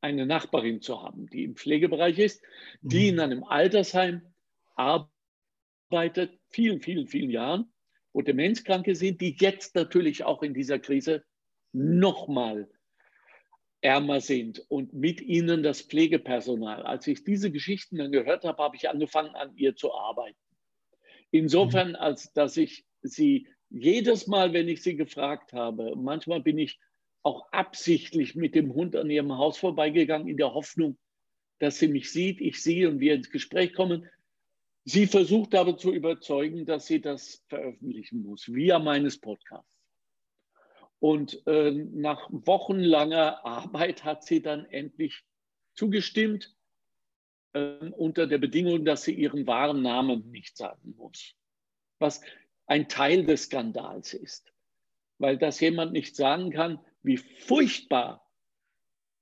eine 0.00 0.26
Nachbarin 0.26 0.80
zu 0.82 1.02
haben, 1.02 1.26
die 1.30 1.44
im 1.44 1.56
Pflegebereich 1.56 2.18
ist, 2.18 2.42
die 2.82 3.04
mhm. 3.04 3.08
in 3.08 3.20
einem 3.20 3.44
Altersheim 3.44 4.22
arbeitet, 4.74 6.38
vielen, 6.50 6.80
vielen, 6.80 7.08
vielen 7.08 7.30
Jahren, 7.30 7.72
wo 8.12 8.20
Demenzkranke 8.20 8.94
sind, 8.94 9.20
die 9.20 9.36
jetzt 9.38 9.74
natürlich 9.74 10.24
auch 10.24 10.42
in 10.42 10.52
dieser 10.54 10.78
Krise 10.78 11.24
nochmal 11.72 12.68
ärmer 13.80 14.20
sind 14.20 14.64
und 14.68 14.94
mit 14.94 15.20
ihnen 15.20 15.62
das 15.62 15.82
Pflegepersonal. 15.82 16.82
Als 16.82 17.06
ich 17.06 17.24
diese 17.24 17.50
Geschichten 17.50 17.96
dann 17.96 18.12
gehört 18.12 18.44
habe, 18.44 18.62
habe 18.62 18.76
ich 18.76 18.88
angefangen, 18.88 19.34
an 19.34 19.56
ihr 19.56 19.74
zu 19.74 19.92
arbeiten. 19.92 20.38
Insofern, 21.30 21.90
mhm. 21.90 21.96
als 21.96 22.32
dass 22.32 22.56
ich 22.56 22.86
sie 23.02 23.48
jedes 23.70 24.26
Mal, 24.26 24.52
wenn 24.52 24.68
ich 24.68 24.82
sie 24.82 24.96
gefragt 24.96 25.52
habe, 25.52 25.94
manchmal 25.96 26.40
bin 26.40 26.58
ich 26.58 26.78
auch 27.24 27.50
absichtlich 27.52 28.36
mit 28.36 28.54
dem 28.54 28.74
Hund 28.74 28.94
an 28.94 29.10
ihrem 29.10 29.32
Haus 29.32 29.58
vorbeigegangen, 29.58 30.28
in 30.28 30.36
der 30.36 30.54
Hoffnung, 30.54 30.98
dass 31.58 31.78
sie 31.78 31.88
mich 31.88 32.12
sieht, 32.12 32.40
ich 32.40 32.62
sie 32.62 32.84
und 32.86 33.00
wir 33.00 33.14
ins 33.14 33.30
Gespräch 33.30 33.72
kommen. 33.72 34.08
Sie 34.84 35.06
versucht 35.06 35.54
aber 35.54 35.78
zu 35.78 35.92
überzeugen, 35.92 36.66
dass 36.66 36.86
sie 36.86 37.00
das 37.00 37.42
veröffentlichen 37.48 38.22
muss, 38.22 38.52
via 38.52 38.78
meines 38.78 39.18
Podcasts. 39.18 39.80
Und 41.00 41.46
äh, 41.46 41.70
nach 41.70 42.28
wochenlanger 42.30 43.44
Arbeit 43.44 44.04
hat 44.04 44.24
sie 44.24 44.42
dann 44.42 44.66
endlich 44.66 45.24
zugestimmt, 45.74 46.54
äh, 47.54 47.90
unter 47.96 48.26
der 48.26 48.38
Bedingung, 48.38 48.84
dass 48.84 49.04
sie 49.04 49.14
ihren 49.14 49.46
wahren 49.46 49.80
Namen 49.80 50.30
nicht 50.30 50.58
sagen 50.58 50.94
muss. 50.96 51.34
Was 51.98 52.20
ein 52.66 52.88
Teil 52.88 53.24
des 53.24 53.44
Skandals 53.44 54.12
ist. 54.12 54.52
Weil 55.18 55.38
das 55.38 55.60
jemand 55.60 55.92
nicht 55.92 56.16
sagen 56.16 56.50
kann, 56.50 56.80
wie 57.04 57.18
furchtbar 57.18 58.28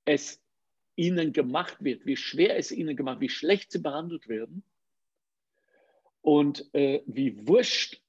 es 0.05 0.43
ihnen 0.97 1.33
gemacht 1.33 1.77
wird, 1.81 2.07
wie 2.07 2.17
schwer 2.17 2.57
es 2.57 2.71
ihnen 2.71 2.97
gemacht, 2.97 3.21
wie 3.21 3.29
schlecht 3.29 3.73
sie 3.73 3.81
behandelt 3.81 4.29
werden 4.29 4.63
und 6.21 6.73
äh, 6.75 7.03
wie 7.07 7.47
wurscht 7.47 8.01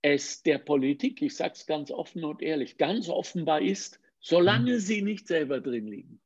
es 0.00 0.42
der 0.42 0.58
Politik, 0.58 1.20
ich 1.20 1.36
sage 1.36 1.54
es 1.54 1.66
ganz 1.66 1.90
offen 1.90 2.24
und 2.24 2.40
ehrlich, 2.40 2.78
ganz 2.78 3.08
offenbar 3.08 3.60
ist, 3.60 4.00
solange 4.20 4.74
mhm. 4.74 4.78
sie 4.78 5.02
nicht 5.02 5.26
selber 5.26 5.60
drin 5.60 5.88
liegen. 5.88 6.20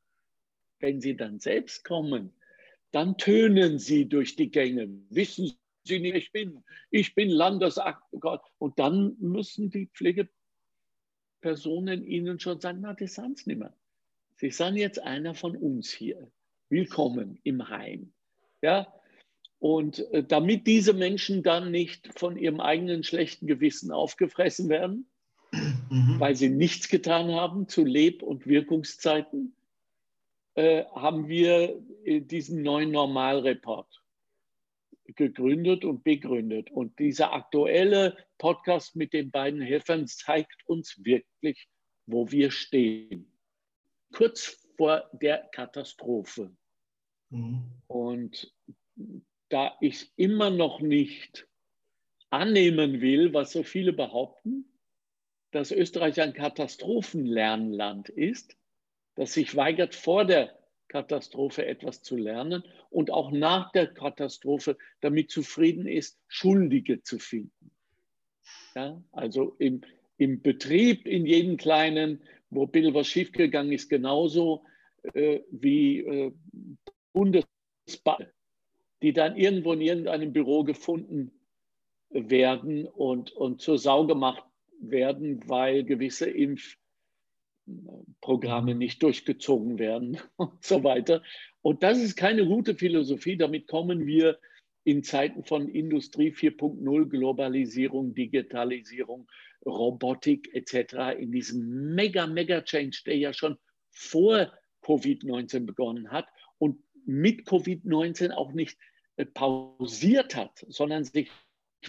Wenn 0.79 1.01
sie 1.01 1.17
dann 1.17 1.41
selbst 1.41 1.85
kommen, 1.85 2.35
dann 2.91 3.17
tönen 3.17 3.79
sie 3.79 4.07
durch 4.07 4.37
die 4.37 4.51
Gänge. 4.51 4.89
Wissen 5.09 5.57
Sie 5.85 5.99
nicht, 5.99 6.15
ich 6.15 6.33
bin, 6.33 6.63
ich 6.91 7.15
bin 7.15 7.29
Landesabgeordneter. 7.29 8.55
Und 8.59 8.79
dann 8.79 9.17
müssen 9.19 9.71
die 9.71 9.87
Pflege 9.87 10.29
Personen 11.43 12.03
ihnen 12.05 12.41
schon 12.41 12.59
sagen, 12.61 12.79
na, 12.81 12.95
das 12.95 13.15
sind 13.15 13.47
nicht 13.47 13.59
mehr. 13.59 13.77
Sie 14.37 14.51
sind 14.51 14.77
jetzt 14.77 15.03
einer 15.03 15.35
von 15.35 15.57
uns 15.57 15.91
hier. 15.91 16.33
willkommen 16.73 17.39
im 17.45 17.69
Heim. 17.69 18.13
Ja? 18.63 18.93
Und 19.61 20.01
äh, 20.13 20.25
damit 20.25 20.67
diese 20.67 20.95
Menschen 20.95 21.45
dann 21.45 21.71
nicht 21.71 22.19
von 22.19 22.37
ihrem 22.37 22.59
eigenen 22.59 23.05
schlechten 23.05 23.47
Gewissen 23.47 23.93
aufgefressen 23.93 24.69
werden, 24.69 25.07
mhm. 25.53 26.19
weil 26.19 26.35
sie 26.35 26.49
nichts 26.49 26.89
getan 26.89 27.31
haben 27.31 27.69
zu 27.69 27.85
Leb- 27.85 28.25
und 28.25 28.47
Wirkungszeiten, 28.47 29.55
äh, 30.55 30.85
haben 30.87 31.29
wir 31.29 31.81
äh, 32.05 32.21
diesen 32.21 32.63
neuen 32.63 32.91
Normalreport 32.91 34.02
gegründet 35.05 35.85
und 35.85 36.05
begründet. 36.05 36.71
Und 36.71 36.99
dieser 36.99 37.33
aktuelle 37.33 38.17
Podcast 38.39 38.97
mit 38.97 39.13
den 39.13 39.31
beiden 39.31 39.61
Helfern 39.61 40.07
zeigt 40.07 40.67
uns 40.67 41.05
wirklich, 41.05 41.69
wo 42.07 42.31
wir 42.31 42.51
stehen. 42.51 43.33
Kurz 44.13 44.69
vor 44.77 45.09
der 45.13 45.49
Katastrophe. 45.53 46.55
Mhm. 47.31 47.63
Und 47.87 48.53
da 49.49 49.77
ich 49.81 50.11
immer 50.17 50.51
noch 50.51 50.81
nicht 50.81 51.47
annehmen 52.31 53.01
will, 53.01 53.35
was 53.35 53.53
so 53.53 53.63
viele 53.63 53.93
behaupten, 53.93 54.65
dass 55.51 55.71
Österreich 55.71 56.21
ein 56.21 56.33
Katastrophenlernland 56.33 58.09
ist, 58.09 58.57
das 59.15 59.35
sich 59.35 59.55
weigert, 59.55 59.95
vor 59.95 60.25
der 60.25 60.59
Katastrophe 60.93 61.65
etwas 61.65 62.03
zu 62.03 62.17
lernen 62.17 62.63
und 62.91 63.11
auch 63.11 63.31
nach 63.31 63.73
der 63.73 63.87
Katastrophe 63.87 64.77
damit 65.01 65.31
zufrieden 65.31 65.87
ist, 65.87 66.21
Schuldige 66.29 67.03
zu 67.03 67.19
finden. 67.19 67.71
Ja, 68.75 69.03
also 69.11 69.57
im, 69.59 69.81
im 70.19 70.43
Betrieb, 70.43 71.07
in 71.07 71.25
jedem 71.25 71.57
kleinen, 71.57 72.23
wo 72.51 72.65
ein 72.65 72.71
bisschen 72.71 72.95
was 72.95 73.07
schiefgegangen 73.09 73.73
ist, 73.73 73.89
genauso 73.89 74.65
äh, 75.15 75.41
wie 75.51 76.01
äh, 76.01 76.33
Bundesball, 77.15 78.31
die 79.01 79.15
dann 79.15 79.37
irgendwo 79.37 79.73
in 79.73 79.81
irgendeinem 79.81 80.33
Büro 80.33 80.63
gefunden 80.63 81.33
werden 82.11 82.87
und, 82.87 83.33
und 83.33 83.63
zur 83.63 83.79
Sau 83.79 84.07
gemacht 84.07 84.45
werden, 84.79 85.41
weil 85.49 85.85
gewisse 85.85 86.29
Impf- 86.29 86.77
Programme 88.21 88.75
nicht 88.75 89.03
durchgezogen 89.03 89.79
werden 89.79 90.19
und 90.37 90.63
so 90.65 90.83
weiter. 90.85 91.23
Und 91.61 91.83
das 91.83 91.99
ist 91.99 92.17
keine 92.17 92.47
gute 92.47 92.75
Philosophie. 92.75 93.37
Damit 93.37 93.69
kommen 93.69 94.07
wir 94.07 94.39
in 94.85 95.05
Zeiten 95.05 95.45
von 95.45 95.69
Industrie 95.69 96.33
4.0, 96.33 97.09
Globalisierung, 97.09 98.15
Digitalisierung, 98.15 99.29
Robotik 99.65 100.53
etc. 100.55 101.21
in 101.21 101.31
diesem 101.31 101.95
mega, 101.95 102.27
mega 102.27 102.63
Change, 102.63 103.03
der 103.07 103.17
ja 103.17 103.33
schon 103.33 103.59
vor 103.91 104.53
Covid-19 104.83 105.67
begonnen 105.67 106.11
hat 106.11 106.27
und 106.59 106.83
mit 107.05 107.47
Covid-19 107.47 108.33
auch 108.33 108.53
nicht 108.53 108.77
äh, 109.17 109.27
pausiert 109.27 110.35
hat, 110.35 110.65
sondern 110.69 111.05
sich 111.05 111.31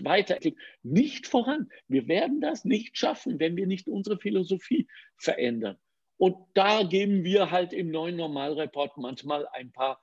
weiterentwickelt, 0.04 0.62
nicht 0.84 1.28
voran. 1.28 1.70
Wir 1.88 2.08
werden 2.08 2.42
das 2.42 2.66
nicht 2.66 2.98
schaffen, 2.98 3.40
wenn 3.40 3.56
wir 3.56 3.68
nicht 3.68 3.88
unsere 3.88 4.18
Philosophie 4.18 4.88
verändern. 5.18 5.78
Und 6.18 6.38
da 6.54 6.84
geben 6.84 7.24
wir 7.24 7.52
halt 7.52 7.74
im 7.74 7.92
neuen 7.92 8.16
Normalreport 8.16 8.98
manchmal 8.98 9.48
ein 9.48 9.72
paar 9.72 10.02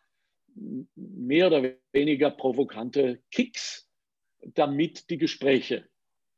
mehr 0.94 1.46
oder 1.46 1.72
weniger 1.92 2.30
provokante 2.30 3.22
Kicks, 3.30 3.88
damit 4.54 5.08
die 5.10 5.18
Gespräche 5.18 5.88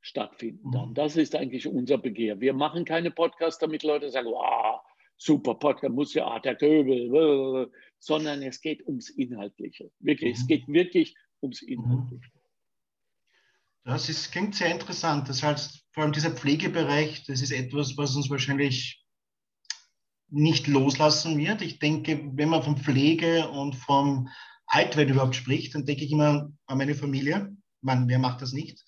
stattfinden. 0.01 0.71
Dann. 0.73 0.91
Mhm. 0.91 0.95
Das 0.95 1.17
ist 1.17 1.35
eigentlich 1.35 1.67
unser 1.67 1.99
Begehr. 1.99 2.41
Wir 2.41 2.53
machen 2.53 2.85
keine 2.85 3.11
Podcasts, 3.11 3.59
damit 3.59 3.83
Leute 3.83 4.11
sagen, 4.11 4.29
wow, 4.29 4.81
super 5.17 5.55
Podcast, 5.55 5.95
muss 5.95 6.15
ja, 6.15 6.27
ah, 6.27 6.41
der 6.41 6.57
Köbel, 6.57 7.71
sondern 7.99 8.43
es 8.43 8.61
geht 8.61 8.87
ums 8.87 9.09
Inhaltliche. 9.11 9.91
Wirklich, 10.01 10.35
es 10.35 10.43
mhm. 10.43 10.49
geht 10.49 10.69
wirklich 10.69 11.15
ums 11.41 11.63
Inhaltliche. 11.63 12.31
Das 13.85 14.09
ist, 14.09 14.31
klingt 14.31 14.55
sehr 14.55 14.71
interessant. 14.71 15.29
Das 15.29 15.43
heißt, 15.43 15.85
vor 15.93 16.05
allem 16.05 16.13
dieser 16.13 16.31
Pflegebereich, 16.31 17.25
das 17.27 17.43
ist 17.43 17.51
etwas, 17.51 17.97
was 17.97 18.15
uns 18.15 18.31
wahrscheinlich 18.31 19.05
nicht 20.29 20.67
loslassen 20.69 21.37
wird. 21.37 21.63
Ich 21.63 21.79
denke, 21.79 22.31
wenn 22.35 22.49
man 22.49 22.63
von 22.63 22.79
Pflege 22.79 23.49
und 23.49 23.75
vom 23.75 24.29
Altwerden 24.67 25.15
überhaupt 25.15 25.35
spricht, 25.35 25.75
dann 25.75 25.85
denke 25.85 26.05
ich 26.05 26.13
immer 26.13 26.51
an 26.67 26.79
meine 26.79 26.95
Familie. 26.95 27.55
Man, 27.83 28.09
wer 28.09 28.19
macht 28.19 28.41
das 28.41 28.53
nicht? 28.53 28.83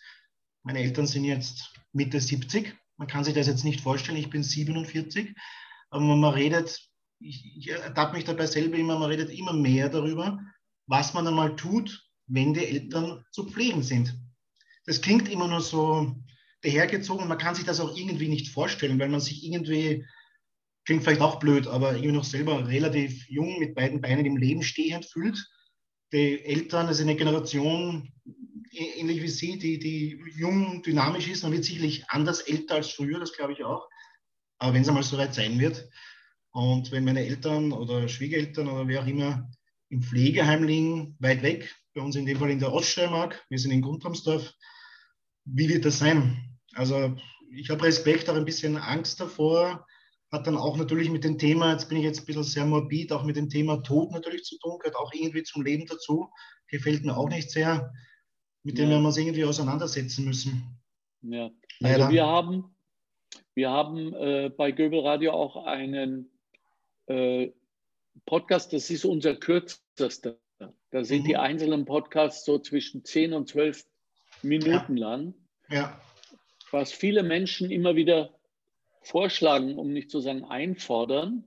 Meine 0.62 0.78
Eltern 0.78 1.06
sind 1.06 1.24
jetzt 1.24 1.74
Mitte 1.92 2.20
70. 2.20 2.74
Man 2.96 3.08
kann 3.08 3.24
sich 3.24 3.34
das 3.34 3.48
jetzt 3.48 3.64
nicht 3.64 3.80
vorstellen. 3.80 4.16
Ich 4.16 4.30
bin 4.30 4.44
47. 4.44 5.34
Aber 5.90 6.02
man 6.02 6.32
redet, 6.32 6.88
ich, 7.18 7.44
ich 7.56 7.68
ertappe 7.68 8.14
mich 8.14 8.24
dabei 8.24 8.46
selber 8.46 8.76
immer, 8.76 8.98
man 8.98 9.10
redet 9.10 9.30
immer 9.30 9.52
mehr 9.52 9.88
darüber, 9.88 10.40
was 10.86 11.14
man 11.14 11.26
einmal 11.26 11.56
tut, 11.56 12.08
wenn 12.26 12.54
die 12.54 12.64
Eltern 12.64 13.24
zu 13.32 13.44
pflegen 13.50 13.82
sind 13.82 14.23
das 14.86 15.00
klingt 15.00 15.28
immer 15.28 15.48
nur 15.48 15.60
so 15.60 16.14
dahergezogen. 16.62 17.28
Man 17.28 17.38
kann 17.38 17.54
sich 17.54 17.64
das 17.64 17.80
auch 17.80 17.96
irgendwie 17.96 18.28
nicht 18.28 18.48
vorstellen, 18.48 18.98
weil 18.98 19.08
man 19.08 19.20
sich 19.20 19.44
irgendwie, 19.44 20.06
klingt 20.84 21.04
vielleicht 21.04 21.20
auch 21.20 21.38
blöd, 21.38 21.66
aber 21.66 21.92
irgendwie 21.92 22.12
noch 22.12 22.24
selber 22.24 22.68
relativ 22.68 23.28
jung 23.28 23.58
mit 23.58 23.74
beiden 23.74 24.00
Beinen 24.00 24.26
im 24.26 24.36
Leben 24.36 24.62
stehend 24.62 25.04
fühlt. 25.04 25.46
Die 26.12 26.44
Eltern, 26.44 26.86
also 26.86 27.02
eine 27.02 27.16
Generation, 27.16 28.12
ähnlich 28.70 29.22
wie 29.22 29.28
Sie, 29.28 29.58
die, 29.58 29.78
die 29.78 30.20
jung, 30.36 30.82
dynamisch 30.82 31.28
ist, 31.28 31.42
man 31.42 31.52
wird 31.52 31.64
sicherlich 31.64 32.08
anders 32.08 32.40
älter 32.40 32.76
als 32.76 32.90
früher, 32.90 33.20
das 33.20 33.32
glaube 33.32 33.52
ich 33.52 33.64
auch. 33.64 33.88
Aber 34.58 34.74
wenn 34.74 34.82
es 34.82 34.88
einmal 34.88 35.02
so 35.02 35.18
weit 35.18 35.34
sein 35.34 35.58
wird, 35.58 35.88
und 36.54 36.92
wenn 36.92 37.04
meine 37.04 37.26
Eltern 37.26 37.72
oder 37.72 38.08
Schwiegereltern 38.08 38.68
oder 38.68 38.86
wer 38.86 39.02
auch 39.02 39.06
immer 39.08 39.50
im 39.88 40.02
Pflegeheim 40.02 40.62
liegen, 40.62 41.16
weit 41.18 41.42
weg, 41.42 41.74
bei 41.94 42.00
uns 42.00 42.14
in 42.14 42.26
dem 42.26 42.38
Fall 42.38 42.50
in 42.50 42.60
der 42.60 42.72
Oststeiermark, 42.72 43.44
wir 43.48 43.58
sind 43.58 43.72
in 43.72 43.82
Grundramsdorf, 43.82 44.54
wie 45.44 45.68
wird 45.68 45.84
das 45.84 45.98
sein? 45.98 46.58
Also 46.74 47.16
ich 47.50 47.70
habe 47.70 47.84
Respekt, 47.84 48.28
auch 48.28 48.34
ein 48.34 48.44
bisschen 48.44 48.76
Angst 48.76 49.20
davor. 49.20 49.86
Hat 50.32 50.46
dann 50.46 50.56
auch 50.56 50.76
natürlich 50.76 51.10
mit 51.10 51.22
dem 51.22 51.38
Thema, 51.38 51.72
jetzt 51.72 51.88
bin 51.88 51.98
ich 51.98 52.04
jetzt 52.04 52.20
ein 52.20 52.26
bisschen 52.26 52.42
sehr 52.42 52.64
morbid, 52.64 53.12
auch 53.12 53.22
mit 53.22 53.36
dem 53.36 53.48
Thema 53.48 53.76
Tod 53.82 54.10
natürlich 54.10 54.42
zu 54.44 54.58
tun, 54.58 54.78
gehört 54.80 54.96
auch 54.96 55.12
irgendwie 55.12 55.44
zum 55.44 55.62
Leben 55.62 55.86
dazu. 55.86 56.28
Gefällt 56.66 57.04
mir 57.04 57.16
auch 57.16 57.28
nicht 57.28 57.50
sehr. 57.50 57.92
Mit 58.64 58.78
dem 58.78 58.86
ja. 58.86 58.90
werden 58.92 59.02
wir 59.02 59.08
uns 59.08 59.16
irgendwie 59.18 59.44
auseinandersetzen 59.44 60.24
müssen. 60.24 60.80
Ja, 61.22 61.50
also 61.82 62.10
wir 62.10 62.26
haben, 62.26 62.76
wir 63.54 63.70
haben 63.70 64.12
äh, 64.14 64.50
bei 64.50 64.72
Göbel 64.72 65.00
Radio 65.00 65.32
auch 65.32 65.64
einen 65.64 66.30
äh, 67.06 67.52
Podcast, 68.26 68.72
das 68.72 68.90
ist 68.90 69.04
unser 69.04 69.36
kürzester. 69.36 70.38
Da 70.90 71.04
sind 71.04 71.22
mhm. 71.22 71.26
die 71.26 71.36
einzelnen 71.36 71.84
Podcasts 71.84 72.44
so 72.44 72.58
zwischen 72.58 73.04
10 73.04 73.34
und 73.34 73.48
12 73.48 73.84
Minuten 74.44 74.96
ja. 74.96 75.08
lang. 75.08 75.34
Ja. 75.68 76.00
Was 76.70 76.92
viele 76.92 77.22
Menschen 77.22 77.70
immer 77.70 77.96
wieder 77.96 78.34
vorschlagen, 79.02 79.78
um 79.78 79.92
nicht 79.92 80.10
zu 80.10 80.20
sagen 80.20 80.44
einfordern, 80.44 81.46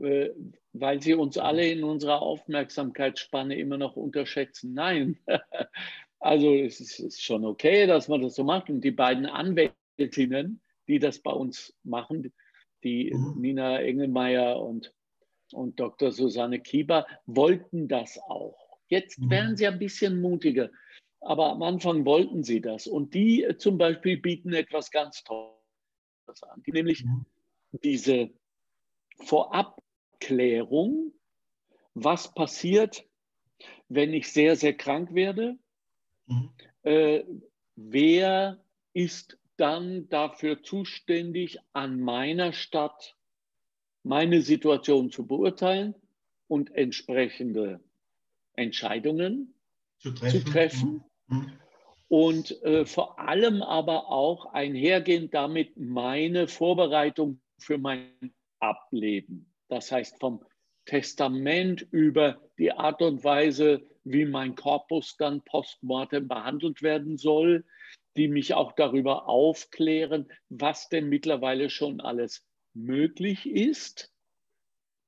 äh, 0.00 0.30
weil 0.72 1.00
sie 1.00 1.14
uns 1.14 1.38
alle 1.38 1.66
in 1.68 1.84
unserer 1.84 2.20
Aufmerksamkeitsspanne 2.20 3.56
immer 3.58 3.78
noch 3.78 3.96
unterschätzen. 3.96 4.74
Nein, 4.74 5.18
also 6.18 6.54
es 6.54 6.80
ist 6.80 7.22
schon 7.22 7.44
okay, 7.44 7.86
dass 7.86 8.08
man 8.08 8.20
das 8.22 8.34
so 8.34 8.44
macht. 8.44 8.68
Und 8.68 8.82
die 8.82 8.90
beiden 8.90 9.26
Anwältinnen, 9.26 10.60
die 10.88 10.98
das 10.98 11.20
bei 11.20 11.32
uns 11.32 11.74
machen, 11.82 12.32
die 12.84 13.12
mhm. 13.14 13.40
Nina 13.40 13.80
Engelmeier 13.80 14.60
und, 14.60 14.92
und 15.52 15.80
Dr. 15.80 16.12
Susanne 16.12 16.60
Kieber, 16.60 17.06
wollten 17.26 17.88
das 17.88 18.18
auch. 18.28 18.58
Jetzt 18.88 19.18
mhm. 19.18 19.30
werden 19.30 19.56
sie 19.56 19.66
ein 19.66 19.78
bisschen 19.78 20.20
mutiger. 20.20 20.70
Aber 21.26 21.50
am 21.50 21.62
Anfang 21.62 22.04
wollten 22.04 22.44
sie 22.44 22.60
das. 22.60 22.86
Und 22.86 23.12
die 23.14 23.42
äh, 23.42 23.56
zum 23.56 23.78
Beispiel 23.78 24.16
bieten 24.16 24.52
etwas 24.52 24.90
ganz 24.92 25.24
Tolles 25.24 25.56
an, 26.42 26.62
die 26.64 26.72
nämlich 26.72 27.04
mhm. 27.04 27.26
diese 27.82 28.30
Vorabklärung, 29.24 31.12
was 31.94 32.32
passiert, 32.32 33.04
wenn 33.88 34.12
ich 34.12 34.32
sehr, 34.32 34.54
sehr 34.54 34.74
krank 34.74 35.14
werde, 35.14 35.58
mhm. 36.26 36.50
äh, 36.82 37.24
wer 37.74 38.62
ist 38.92 39.38
dann 39.56 40.08
dafür 40.08 40.62
zuständig, 40.62 41.58
an 41.72 41.98
meiner 41.98 42.52
Stadt 42.52 43.16
meine 44.02 44.42
Situation 44.42 45.10
zu 45.10 45.26
beurteilen 45.26 45.94
und 46.46 46.70
entsprechende 46.72 47.80
Entscheidungen 48.54 49.54
zu 49.98 50.12
treffen. 50.12 50.44
Zu 50.44 50.50
treffen. 50.50 51.04
Mhm. 51.28 51.52
Und 52.08 52.62
äh, 52.62 52.86
vor 52.86 53.18
allem 53.18 53.62
aber 53.62 54.08
auch 54.08 54.46
einhergehend 54.52 55.34
damit 55.34 55.76
meine 55.76 56.46
Vorbereitung 56.46 57.40
für 57.58 57.78
mein 57.78 58.34
Ableben. 58.60 59.52
Das 59.68 59.90
heißt 59.90 60.20
vom 60.20 60.44
Testament 60.84 61.86
über 61.90 62.40
die 62.58 62.70
Art 62.70 63.02
und 63.02 63.24
Weise, 63.24 63.84
wie 64.04 64.24
mein 64.24 64.54
Korpus 64.54 65.16
dann 65.16 65.42
postmortem 65.42 66.28
behandelt 66.28 66.80
werden 66.80 67.16
soll, 67.16 67.64
die 68.16 68.28
mich 68.28 68.54
auch 68.54 68.72
darüber 68.72 69.28
aufklären, 69.28 70.28
was 70.48 70.88
denn 70.88 71.08
mittlerweile 71.08 71.70
schon 71.70 72.00
alles 72.00 72.46
möglich 72.72 73.46
ist 73.46 74.12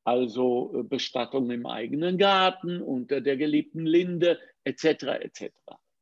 also 0.09 0.73
äh, 0.75 0.83
Bestattung 0.85 1.51
im 1.51 1.67
eigenen 1.67 2.17
Garten, 2.17 2.81
unter 2.81 3.21
der 3.21 3.37
geliebten 3.37 3.85
Linde, 3.85 4.41
etc. 4.65 4.85
etc. 5.21 5.53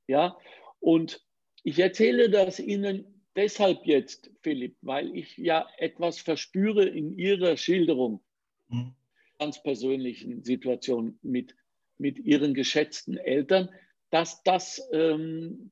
Ja? 0.06 0.36
Und 0.80 1.24
ich 1.62 1.78
erzähle 1.78 2.30
das 2.30 2.60
Ihnen 2.60 3.24
deshalb 3.34 3.84
jetzt, 3.86 4.30
Philipp, 4.42 4.76
weil 4.82 5.14
ich 5.16 5.36
ja 5.36 5.66
etwas 5.78 6.18
verspüre 6.20 6.84
in 6.84 7.12
Ihrer 7.18 7.56
Schilderung, 7.56 8.22
mhm. 8.68 8.94
ganz 9.38 9.62
persönlichen 9.62 10.42
Situation 10.42 11.18
mit, 11.22 11.54
mit 11.98 12.18
Ihren 12.18 12.54
geschätzten 12.54 13.16
Eltern, 13.18 13.68
dass 14.10 14.42
das 14.42 14.88
ähm, 14.92 15.70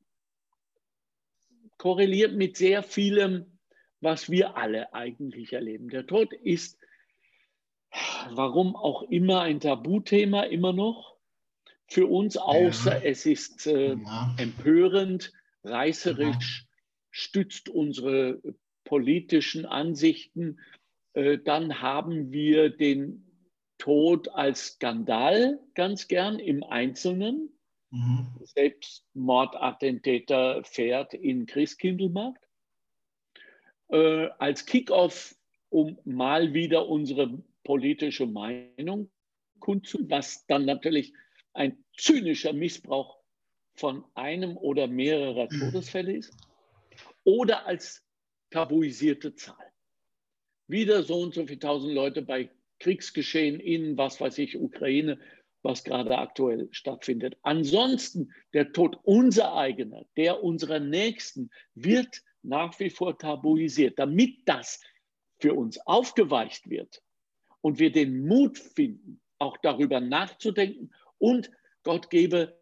korreliert 1.78 2.34
mit 2.34 2.56
sehr 2.56 2.82
vielem, 2.82 3.58
was 4.00 4.30
wir 4.30 4.56
alle 4.56 4.92
eigentlich 4.92 5.52
erleben. 5.52 5.88
Der 5.88 6.06
Tod 6.06 6.32
ist, 6.32 6.78
warum 8.30 8.76
auch 8.76 9.02
immer, 9.02 9.42
ein 9.42 9.60
Tabuthema 9.60 10.42
immer 10.42 10.72
noch. 10.72 11.13
Für 11.86 12.06
uns, 12.06 12.36
außer 12.36 12.98
ja. 12.98 13.04
es 13.04 13.26
ist 13.26 13.66
äh, 13.66 13.94
ja. 13.94 14.34
empörend, 14.38 15.32
reißerisch, 15.64 16.66
ja. 16.66 16.68
stützt 17.10 17.68
unsere 17.68 18.40
politischen 18.84 19.66
Ansichten. 19.66 20.60
Äh, 21.12 21.38
dann 21.38 21.82
haben 21.82 22.32
wir 22.32 22.70
den 22.70 23.24
Tod 23.78 24.28
als 24.28 24.74
Skandal 24.74 25.58
ganz 25.74 26.06
gern 26.08 26.38
im 26.38 26.62
Einzelnen. 26.62 27.50
Mhm. 27.90 28.28
Selbstmordattentäter 28.42 30.62
fährt 30.64 31.14
in 31.14 31.46
Christkindlmarkt. 31.46 32.44
Äh, 33.88 34.28
als 34.38 34.66
Kickoff, 34.66 35.34
um 35.68 35.98
mal 36.04 36.54
wieder 36.54 36.88
unsere 36.88 37.42
politische 37.62 38.26
Meinung 38.26 39.10
kundzutun, 39.60 40.10
was 40.10 40.44
dann 40.46 40.64
natürlich 40.64 41.12
ein 41.54 41.84
zynischer 41.96 42.52
Missbrauch 42.52 43.18
von 43.74 44.04
einem 44.14 44.56
oder 44.56 44.86
mehrerer 44.86 45.48
mhm. 45.50 45.60
Todesfälle 45.60 46.12
ist. 46.12 46.36
Oder 47.24 47.66
als 47.66 48.04
tabuisierte 48.50 49.34
Zahl. 49.34 49.72
Wieder 50.68 51.02
so 51.02 51.20
und 51.20 51.34
so 51.34 51.46
viele 51.46 51.58
tausend 51.58 51.94
Leute 51.94 52.22
bei 52.22 52.50
Kriegsgeschehen 52.78 53.60
in, 53.60 53.96
was 53.96 54.20
weiß 54.20 54.38
ich, 54.38 54.58
Ukraine 54.58 55.18
was 55.64 55.82
gerade 55.82 56.16
aktuell 56.16 56.68
stattfindet. 56.70 57.36
Ansonsten 57.42 58.32
der 58.52 58.72
Tod 58.72 58.98
unser 59.02 59.56
eigener, 59.56 60.04
der 60.16 60.44
unserer 60.44 60.78
Nächsten, 60.78 61.50
wird 61.74 62.22
nach 62.42 62.78
wie 62.78 62.90
vor 62.90 63.18
tabuisiert. 63.18 63.98
Damit 63.98 64.42
das 64.44 64.80
für 65.38 65.54
uns 65.54 65.78
aufgeweicht 65.86 66.68
wird 66.68 67.02
und 67.62 67.78
wir 67.78 67.90
den 67.90 68.26
Mut 68.26 68.58
finden, 68.58 69.20
auch 69.38 69.56
darüber 69.62 70.00
nachzudenken 70.00 70.92
und 71.18 71.50
Gott 71.82 72.10
gebe, 72.10 72.58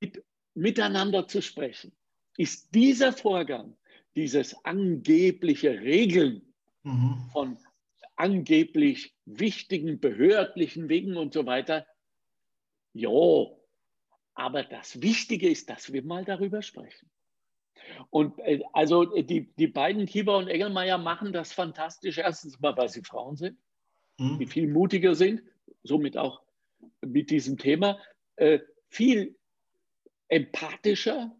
mit, 0.00 0.24
miteinander 0.54 1.26
zu 1.28 1.42
sprechen, 1.42 1.96
ist 2.36 2.74
dieser 2.74 3.12
Vorgang, 3.12 3.76
dieses 4.14 4.64
angebliche 4.64 5.80
Regeln 5.80 6.54
mhm. 6.82 7.28
von 7.32 7.58
angeblich 8.16 9.14
wichtigen 9.26 10.00
behördlichen 10.00 10.88
Wegen 10.88 11.16
und 11.16 11.34
so 11.34 11.46
weiter. 11.46 11.86
Jo, 12.92 13.62
aber 14.34 14.64
das 14.64 15.02
Wichtige 15.02 15.48
ist, 15.50 15.68
dass 15.68 15.92
wir 15.92 16.02
mal 16.02 16.24
darüber 16.24 16.62
sprechen. 16.62 17.10
Und 18.10 18.38
äh, 18.40 18.60
also 18.72 19.14
äh, 19.14 19.22
die, 19.22 19.52
die 19.56 19.66
beiden 19.66 20.06
Kieber 20.06 20.38
und 20.38 20.48
Engelmeier 20.48 20.98
machen 20.98 21.32
das 21.32 21.52
fantastisch. 21.52 22.18
Erstens 22.18 22.58
mal, 22.60 22.76
weil 22.76 22.88
sie 22.88 23.02
Frauen 23.02 23.36
sind, 23.36 23.58
mhm. 24.18 24.38
die 24.38 24.46
viel 24.46 24.68
mutiger 24.68 25.14
sind, 25.14 25.42
somit 25.82 26.16
auch 26.16 26.42
mit 27.04 27.30
diesem 27.30 27.58
Thema, 27.58 27.98
äh, 28.36 28.60
viel 28.88 29.36
empathischer 30.28 31.36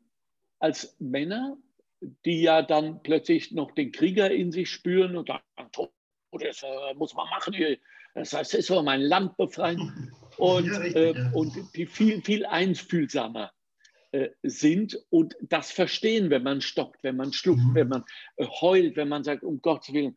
als 0.59 0.97
Männer, 0.99 1.57
die 2.25 2.43
ja 2.43 2.63
dann 2.63 3.03
plötzlich 3.03 3.53
noch 3.53 3.73
den 3.73 3.93
Krieger 3.93 4.31
in 4.31 4.53
sich 4.53 4.71
spüren 4.71 5.17
und 5.17 5.29
dann 5.29 5.41
das 6.39 6.63
äh, 6.63 6.95
muss 6.95 7.15
man 7.15 7.29
machen. 7.31 7.55
Das 8.15 8.33
heißt, 8.33 8.55
es 8.55 8.67
soll 8.67 8.83
mein 8.83 9.01
Land 9.01 9.37
befreien. 9.37 10.13
Und, 10.39 10.67
ja, 10.67 10.79
richtig, 10.79 10.97
äh, 10.97 11.19
ja. 11.19 11.31
und 11.33 11.55
die 11.75 11.87
viel, 11.87 12.21
viel 12.21 12.45
einfühlsamer 12.45 13.53
äh, 14.13 14.29
sind 14.43 15.03
und 15.09 15.35
das 15.41 15.73
verstehen, 15.73 16.29
wenn 16.29 16.43
man 16.43 16.61
stockt, 16.61 17.03
wenn 17.03 17.17
man 17.17 17.33
schluckt, 17.33 17.63
mhm. 17.63 17.75
wenn 17.75 17.89
man 17.89 18.05
heult, 18.39 18.97
wenn 18.97 19.09
man 19.09 19.25
sagt, 19.25 19.45
um 19.45 19.63
Gottes 19.63 19.95
Willen, 19.95 20.15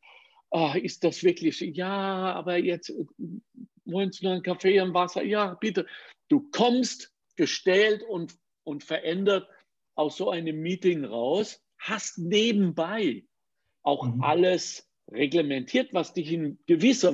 oh, 0.50 0.74
ist 0.76 1.06
das 1.06 1.24
wirklich, 1.24 1.62
ja, 1.62 2.34
aber 2.34 2.58
jetzt 2.58 2.92
wollen 3.92 4.12
Sie 4.12 4.26
noch 4.26 4.34
einen 4.34 4.44
Kaffee 4.44 4.80
und 4.82 4.94
Wasser? 4.94 5.24
Ja, 5.24 5.56
bitte. 5.56 5.86
Du 6.28 6.50
kommst 6.52 7.14
gestählt 7.36 8.04
und, 8.04 8.36
und 8.64 8.84
verändert 8.84 9.48
aus 9.96 10.18
so 10.18 10.30
einem 10.30 10.62
Meeting 10.62 11.06
raus, 11.06 11.62
hast 11.78 12.18
nebenbei 12.18 13.26
auch 13.84 14.06
mhm. 14.06 14.22
alles 14.22 14.90
reglementiert, 15.12 15.94
was 15.94 16.14
dich 16.14 16.32
in 16.32 16.60
gewisser 16.68 17.14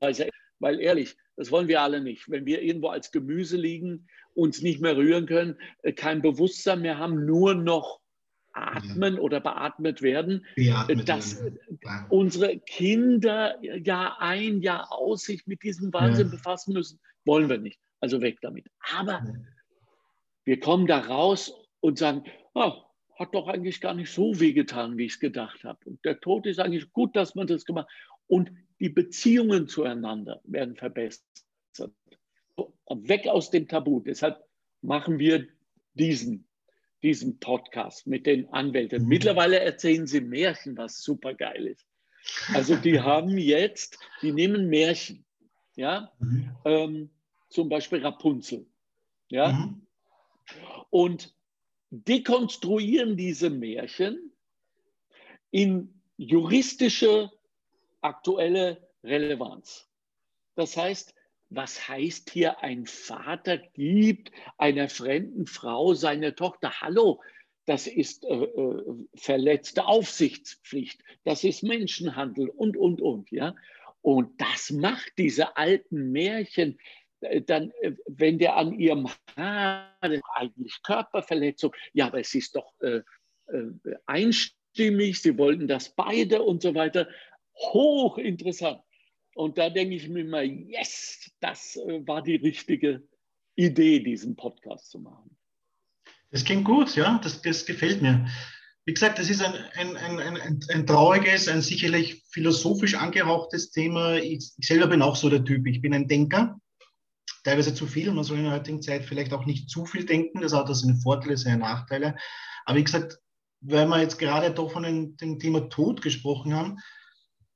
Weise, 0.00 0.28
weil 0.58 0.80
ehrlich, 0.80 1.16
das 1.36 1.50
wollen 1.50 1.68
wir 1.68 1.80
alle 1.80 2.00
nicht. 2.00 2.28
Wenn 2.30 2.46
wir 2.46 2.62
irgendwo 2.62 2.88
als 2.88 3.10
Gemüse 3.10 3.56
liegen, 3.56 4.06
uns 4.34 4.62
nicht 4.62 4.80
mehr 4.80 4.96
rühren 4.96 5.26
können, 5.26 5.58
äh, 5.82 5.92
kein 5.92 6.22
Bewusstsein 6.22 6.82
mehr 6.82 6.98
haben, 6.98 7.24
nur 7.24 7.54
noch 7.54 8.01
atmen 8.52 9.18
oder 9.18 9.40
beatmet 9.40 10.02
werden, 10.02 10.46
Beatmet 10.56 11.08
dass 11.08 11.42
werden. 11.42 11.58
unsere 12.10 12.58
Kinder 12.58 13.58
Jahr 13.62 14.20
ein, 14.20 14.60
Jahr 14.60 14.92
aus 14.92 15.24
sich 15.24 15.46
mit 15.46 15.62
diesem 15.62 15.92
Wahnsinn 15.92 16.28
ja. 16.28 16.32
befassen 16.32 16.74
müssen, 16.74 17.00
wollen 17.24 17.48
wir 17.48 17.58
nicht. 17.58 17.80
Also 18.00 18.20
weg 18.20 18.38
damit. 18.42 18.66
Aber 18.92 19.22
ja. 19.24 19.34
wir 20.44 20.60
kommen 20.60 20.86
da 20.86 20.98
raus 20.98 21.52
und 21.80 21.98
sagen, 21.98 22.24
oh, 22.54 22.72
hat 23.18 23.34
doch 23.34 23.48
eigentlich 23.48 23.80
gar 23.80 23.94
nicht 23.94 24.10
so 24.10 24.38
wehgetan, 24.40 24.98
wie 24.98 25.06
ich 25.06 25.12
es 25.12 25.20
gedacht 25.20 25.64
habe. 25.64 25.78
Und 25.84 26.04
der 26.04 26.20
Tod 26.20 26.46
ist 26.46 26.58
eigentlich 26.58 26.92
gut, 26.92 27.14
dass 27.14 27.34
man 27.34 27.46
das 27.46 27.64
gemacht 27.64 27.86
hat. 27.88 28.20
Und 28.26 28.52
die 28.80 28.88
Beziehungen 28.88 29.68
zueinander 29.68 30.40
werden 30.44 30.76
verbessert. 30.76 31.22
Weg 32.88 33.26
aus 33.28 33.50
dem 33.50 33.68
Tabu. 33.68 34.00
Deshalb 34.00 34.42
machen 34.82 35.18
wir 35.18 35.46
diesen, 35.94 36.46
diesen 37.02 37.38
Podcast 37.40 38.06
mit 38.06 38.26
den 38.26 38.48
Anwälten. 38.52 39.02
Mhm. 39.02 39.08
Mittlerweile 39.08 39.60
erzählen 39.60 40.06
sie 40.06 40.20
Märchen, 40.20 40.76
was 40.76 41.02
super 41.02 41.34
geil 41.34 41.66
ist. 41.66 41.86
Also 42.54 42.76
die 42.76 43.00
haben 43.02 43.36
jetzt, 43.38 43.98
die 44.22 44.32
nehmen 44.32 44.68
Märchen, 44.68 45.24
ja, 45.74 46.12
mhm. 46.18 46.56
ähm, 46.64 47.10
zum 47.48 47.68
Beispiel 47.68 48.04
Rapunzel, 48.04 48.66
ja, 49.28 49.52
mhm. 49.52 49.86
und 50.90 51.34
dekonstruieren 51.90 53.16
diese 53.16 53.50
Märchen 53.50 54.32
in 55.50 56.00
juristische 56.16 57.30
aktuelle 58.00 58.88
Relevanz. 59.04 59.88
Das 60.54 60.76
heißt, 60.76 61.14
was 61.54 61.88
heißt 61.88 62.30
hier, 62.30 62.62
ein 62.62 62.86
Vater 62.86 63.58
gibt 63.58 64.32
einer 64.58 64.88
fremden 64.88 65.46
Frau 65.46 65.94
seine 65.94 66.34
Tochter? 66.34 66.80
Hallo, 66.80 67.20
das 67.66 67.86
ist 67.86 68.24
äh, 68.24 68.34
äh, 68.34 68.94
verletzte 69.14 69.86
Aufsichtspflicht, 69.86 71.02
das 71.24 71.44
ist 71.44 71.62
Menschenhandel 71.62 72.48
und, 72.48 72.76
und, 72.76 73.00
und. 73.00 73.30
Ja? 73.30 73.54
Und 74.00 74.40
das 74.40 74.70
macht 74.70 75.12
diese 75.18 75.56
alten 75.56 76.10
Märchen 76.10 76.78
äh, 77.20 77.42
dann, 77.42 77.70
äh, 77.82 77.92
wenn 78.06 78.38
der 78.38 78.56
an 78.56 78.72
ihrem 78.72 79.08
Haar, 79.36 79.96
eigentlich 80.34 80.82
Körperverletzung, 80.82 81.72
ja, 81.92 82.06
aber 82.06 82.20
es 82.20 82.34
ist 82.34 82.56
doch 82.56 82.72
äh, 82.80 83.02
einstimmig, 84.06 85.20
sie 85.20 85.36
wollten 85.36 85.68
das 85.68 85.94
beide 85.94 86.42
und 86.42 86.62
so 86.62 86.74
weiter. 86.74 87.08
Hochinteressant. 87.54 88.80
Und 89.34 89.58
da 89.58 89.70
denke 89.70 89.94
ich 89.94 90.08
mir 90.08 90.20
immer, 90.20 90.42
yes, 90.42 91.30
das 91.40 91.76
äh, 91.76 92.06
war 92.06 92.22
die 92.22 92.36
richtige 92.36 93.02
Idee, 93.56 94.00
diesen 94.00 94.36
Podcast 94.36 94.90
zu 94.90 94.98
machen. 94.98 95.36
Das 96.30 96.44
klingt 96.44 96.64
gut, 96.64 96.94
ja, 96.96 97.20
das, 97.22 97.42
das 97.42 97.66
gefällt 97.66 98.02
mir. 98.02 98.26
Wie 98.84 98.94
gesagt, 98.94 99.18
das 99.18 99.30
ist 99.30 99.42
ein, 99.42 99.54
ein, 99.74 99.96
ein, 99.96 100.18
ein, 100.18 100.60
ein 100.70 100.86
trauriges, 100.86 101.46
ein 101.48 101.62
sicherlich 101.62 102.24
philosophisch 102.30 102.94
angehauchtes 102.94 103.70
Thema. 103.70 104.16
Ich, 104.16 104.52
ich 104.58 104.66
selber 104.66 104.88
bin 104.88 105.02
auch 105.02 105.14
so 105.14 105.28
der 105.30 105.44
Typ. 105.44 105.66
Ich 105.66 105.80
bin 105.80 105.94
ein 105.94 106.08
Denker 106.08 106.58
teilweise 107.44 107.74
zu 107.74 107.86
viel. 107.86 108.10
Man 108.12 108.24
soll 108.24 108.38
in 108.38 108.44
der 108.44 108.54
heutigen 108.54 108.82
Zeit 108.82 109.04
vielleicht 109.04 109.32
auch 109.32 109.46
nicht 109.46 109.70
zu 109.70 109.84
viel 109.86 110.04
denken. 110.04 110.40
Das 110.40 110.52
hat 110.52 110.74
seine 110.74 110.96
Vorteile, 110.96 111.36
seine 111.36 111.58
Nachteile. 111.58 112.16
Aber 112.64 112.78
wie 112.78 112.84
gesagt, 112.84 113.18
weil 113.60 113.86
wir 113.86 114.00
jetzt 114.00 114.18
gerade 114.18 114.50
doch 114.50 114.72
von 114.72 114.82
dem, 114.82 115.16
dem 115.16 115.38
Thema 115.38 115.68
Tod 115.68 116.02
gesprochen 116.02 116.54
haben, 116.54 116.78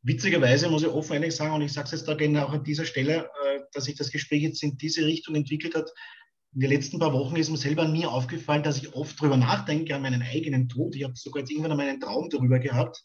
witzigerweise 0.07 0.71
muss 0.71 0.83
ich 0.83 0.88
offen 0.88 1.14
ehrlich 1.14 1.35
sagen, 1.35 1.55
und 1.55 1.62
ich 1.62 1.73
sage 1.73 1.87
es 1.87 1.92
jetzt 1.92 2.09
da 2.09 2.14
gerne 2.14 2.47
auch 2.47 2.53
an 2.53 2.64
dieser 2.64 2.85
Stelle, 2.85 3.29
äh, 3.45 3.61
dass 3.73 3.85
sich 3.85 3.97
das 3.97 4.11
Gespräch 4.11 4.42
jetzt 4.42 4.62
in 4.62 4.77
diese 4.79 5.05
Richtung 5.05 5.35
entwickelt 5.35 5.75
hat. 5.75 5.90
In 6.55 6.61
den 6.61 6.71
letzten 6.71 6.99
paar 6.99 7.12
Wochen 7.12 7.37
ist 7.37 7.51
mir 7.51 7.57
selber 7.57 7.83
an 7.83 7.92
mir 7.92 8.11
aufgefallen, 8.11 8.62
dass 8.62 8.79
ich 8.79 8.95
oft 8.95 9.21
darüber 9.21 9.37
nachdenke, 9.37 9.95
an 9.95 10.03
meinen 10.03 10.23
eigenen 10.23 10.69
Tod. 10.69 10.95
Ich 10.95 11.05
habe 11.05 11.16
sogar 11.16 11.40
jetzt 11.40 11.51
irgendwann 11.51 11.73
einmal 11.73 11.88
einen 11.88 12.01
Traum 12.01 12.31
darüber 12.31 12.61
gehabt, 12.61 13.03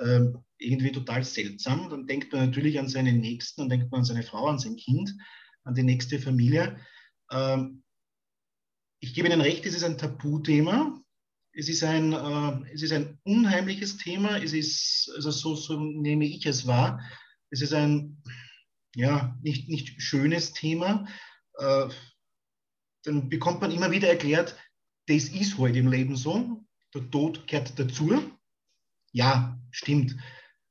ähm, 0.00 0.38
irgendwie 0.58 0.92
total 0.92 1.22
seltsam. 1.22 1.88
Dann 1.88 2.06
denkt 2.06 2.32
man 2.32 2.46
natürlich 2.46 2.78
an 2.78 2.88
seine 2.88 3.12
Nächsten, 3.12 3.62
dann 3.62 3.68
denkt 3.68 3.90
man 3.92 4.00
an 4.00 4.04
seine 4.04 4.24
Frau, 4.24 4.46
an 4.46 4.58
sein 4.58 4.76
Kind, 4.76 5.14
an 5.64 5.74
die 5.74 5.84
nächste 5.84 6.18
Familie. 6.18 6.78
Ähm, 7.30 7.84
ich 9.00 9.14
gebe 9.14 9.28
Ihnen 9.28 9.40
recht, 9.40 9.64
es 9.64 9.74
ist 9.74 9.84
ein 9.84 9.96
Tabuthema. 9.96 11.00
Es 11.52 11.68
ist 11.68 11.82
ein, 11.82 12.12
äh, 12.12 12.72
es 12.72 12.82
ist 12.82 12.92
ein 12.92 13.18
unheimliches 13.24 13.96
Thema. 13.96 14.36
Es 14.38 14.52
ist, 14.52 15.10
also 15.16 15.30
so, 15.30 15.54
so 15.56 15.78
nehme 15.80 16.24
ich 16.26 16.46
es 16.46 16.66
wahr. 16.66 17.00
Es 17.50 17.60
ist 17.60 17.72
ein, 17.72 18.22
ja, 18.94 19.36
nicht, 19.42 19.68
nicht 19.68 20.00
schönes 20.00 20.52
Thema. 20.52 21.06
Äh, 21.58 21.88
dann 23.04 23.28
bekommt 23.28 23.60
man 23.60 23.70
immer 23.70 23.90
wieder 23.90 24.08
erklärt, 24.08 24.56
das 25.06 25.24
ist 25.24 25.58
heute 25.58 25.78
im 25.78 25.88
Leben 25.88 26.16
so. 26.16 26.64
Der 26.94 27.10
Tod 27.10 27.46
gehört 27.46 27.78
dazu. 27.78 28.22
Ja, 29.12 29.58
stimmt. 29.70 30.16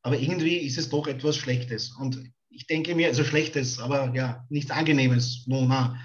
Aber 0.02 0.18
irgendwie 0.18 0.58
ist 0.58 0.78
es 0.78 0.89
doch 0.89 1.08
etwas 1.08 1.36
Schlechtes. 1.36 1.92
Und 1.92 2.32
ich 2.50 2.68
denke 2.68 2.96
mir, 2.96 3.08
also 3.08 3.24
Schlechtes, 3.24 3.80
aber 3.80 4.13
ja, 4.15 4.46
nichts 4.50 4.72
Angenehmes. 4.72 5.46
No, 5.48 5.65
na. 5.65 6.00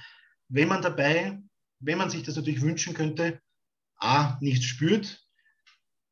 Wenn 0.49 0.69
man 0.69 0.83
dabei, 0.83 1.41
wenn 1.81 1.99
man 1.99 2.11
sich 2.11 2.23
das 2.23 2.37
natürlich 2.37 2.63
wünschen 2.63 2.95
könnte, 2.95 3.41
A, 3.99 4.39
nichts 4.41 4.67
spürt, 4.67 5.25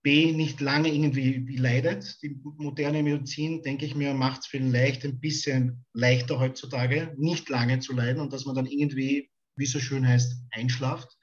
B, 0.02 0.32
nicht 0.32 0.60
lange 0.60 0.92
irgendwie 0.92 1.56
leidet. 1.56 2.20
Die 2.22 2.36
moderne 2.56 3.02
Medizin, 3.02 3.62
denke 3.62 3.86
ich 3.86 3.94
mir, 3.94 4.14
macht 4.14 4.40
es 4.40 4.46
vielleicht 4.46 5.04
ein 5.04 5.20
bisschen 5.20 5.84
leichter 5.92 6.40
heutzutage, 6.40 7.14
nicht 7.18 7.48
lange 7.48 7.78
zu 7.78 7.92
leiden 7.92 8.20
und 8.20 8.32
dass 8.32 8.44
man 8.44 8.56
dann 8.56 8.66
irgendwie, 8.66 9.30
wie 9.56 9.66
so 9.66 9.78
schön 9.78 10.06
heißt, 10.06 10.42
einschlaft. 10.50 11.16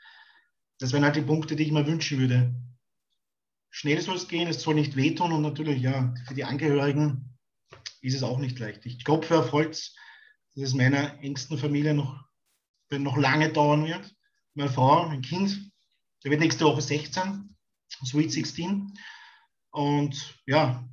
Das 0.79 0.93
wären 0.93 1.03
halt 1.03 1.17
die 1.17 1.21
Punkte, 1.21 1.57
die 1.57 1.63
ich 1.63 1.71
mir 1.71 1.85
wünschen 1.85 2.19
würde. 2.19 2.55
Schnell 3.69 4.01
soll 4.01 4.15
es 4.15 4.29
gehen, 4.29 4.47
es 4.47 4.61
soll 4.61 4.75
nicht 4.75 4.95
wehtun 4.95 5.33
und 5.33 5.41
natürlich, 5.41 5.81
ja, 5.81 6.13
für 6.25 6.33
die 6.33 6.45
Angehörigen 6.45 7.37
ist 8.01 8.15
es 8.15 8.23
auch 8.23 8.39
nicht 8.39 8.57
leicht. 8.59 8.85
Ich 8.85 9.03
klopfe 9.03 9.39
auf 9.39 9.51
Holz, 9.51 9.93
dass 10.55 10.69
es 10.69 10.73
meiner 10.73 11.21
engsten 11.21 11.57
Familie 11.57 11.93
noch, 11.93 12.25
noch 12.91 13.17
lange 13.17 13.51
dauern 13.51 13.85
wird. 13.85 14.15
Meine 14.55 14.71
Frau, 14.71 15.07
mein 15.07 15.21
Kind, 15.21 15.69
der 16.23 16.31
wird 16.31 16.41
nächste 16.41 16.65
Woche 16.65 16.81
16 16.81 17.49
Sweet 18.05 18.31
16. 18.31 18.93
Und 19.71 20.35
ja, 20.45 20.87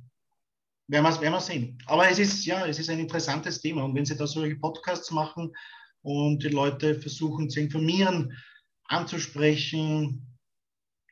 werden 0.87 1.03
wir, 1.03 1.21
werden 1.21 1.33
wir 1.33 1.39
sehen. 1.39 1.77
Aber 1.85 2.09
es 2.09 2.19
ist, 2.19 2.45
ja, 2.45 2.65
es 2.65 2.79
ist 2.79 2.89
ein 2.89 2.99
interessantes 2.99 3.61
Thema. 3.61 3.83
Und 3.83 3.95
wenn 3.95 4.05
Sie 4.05 4.15
da 4.15 4.27
solche 4.27 4.55
Podcasts 4.55 5.11
machen 5.11 5.55
und 6.01 6.43
die 6.43 6.49
Leute 6.49 6.99
versuchen 6.99 7.49
zu 7.49 7.59
informieren, 7.59 8.37
anzusprechen, 8.85 10.37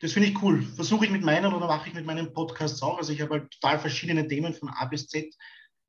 das 0.01 0.13
finde 0.13 0.29
ich 0.29 0.41
cool. 0.41 0.61
Versuche 0.61 1.05
ich 1.05 1.11
mit 1.11 1.23
meinen 1.23 1.53
oder 1.53 1.67
mache 1.67 1.89
ich 1.89 1.95
mit 1.95 2.05
meinen 2.05 2.33
Podcasts 2.33 2.81
auch. 2.81 2.97
Also 2.97 3.13
ich 3.13 3.21
habe 3.21 3.35
halt 3.35 3.51
total 3.51 3.79
verschiedene 3.79 4.27
Themen 4.27 4.53
von 4.53 4.69
A 4.69 4.85
bis 4.85 5.07
Z. 5.07 5.33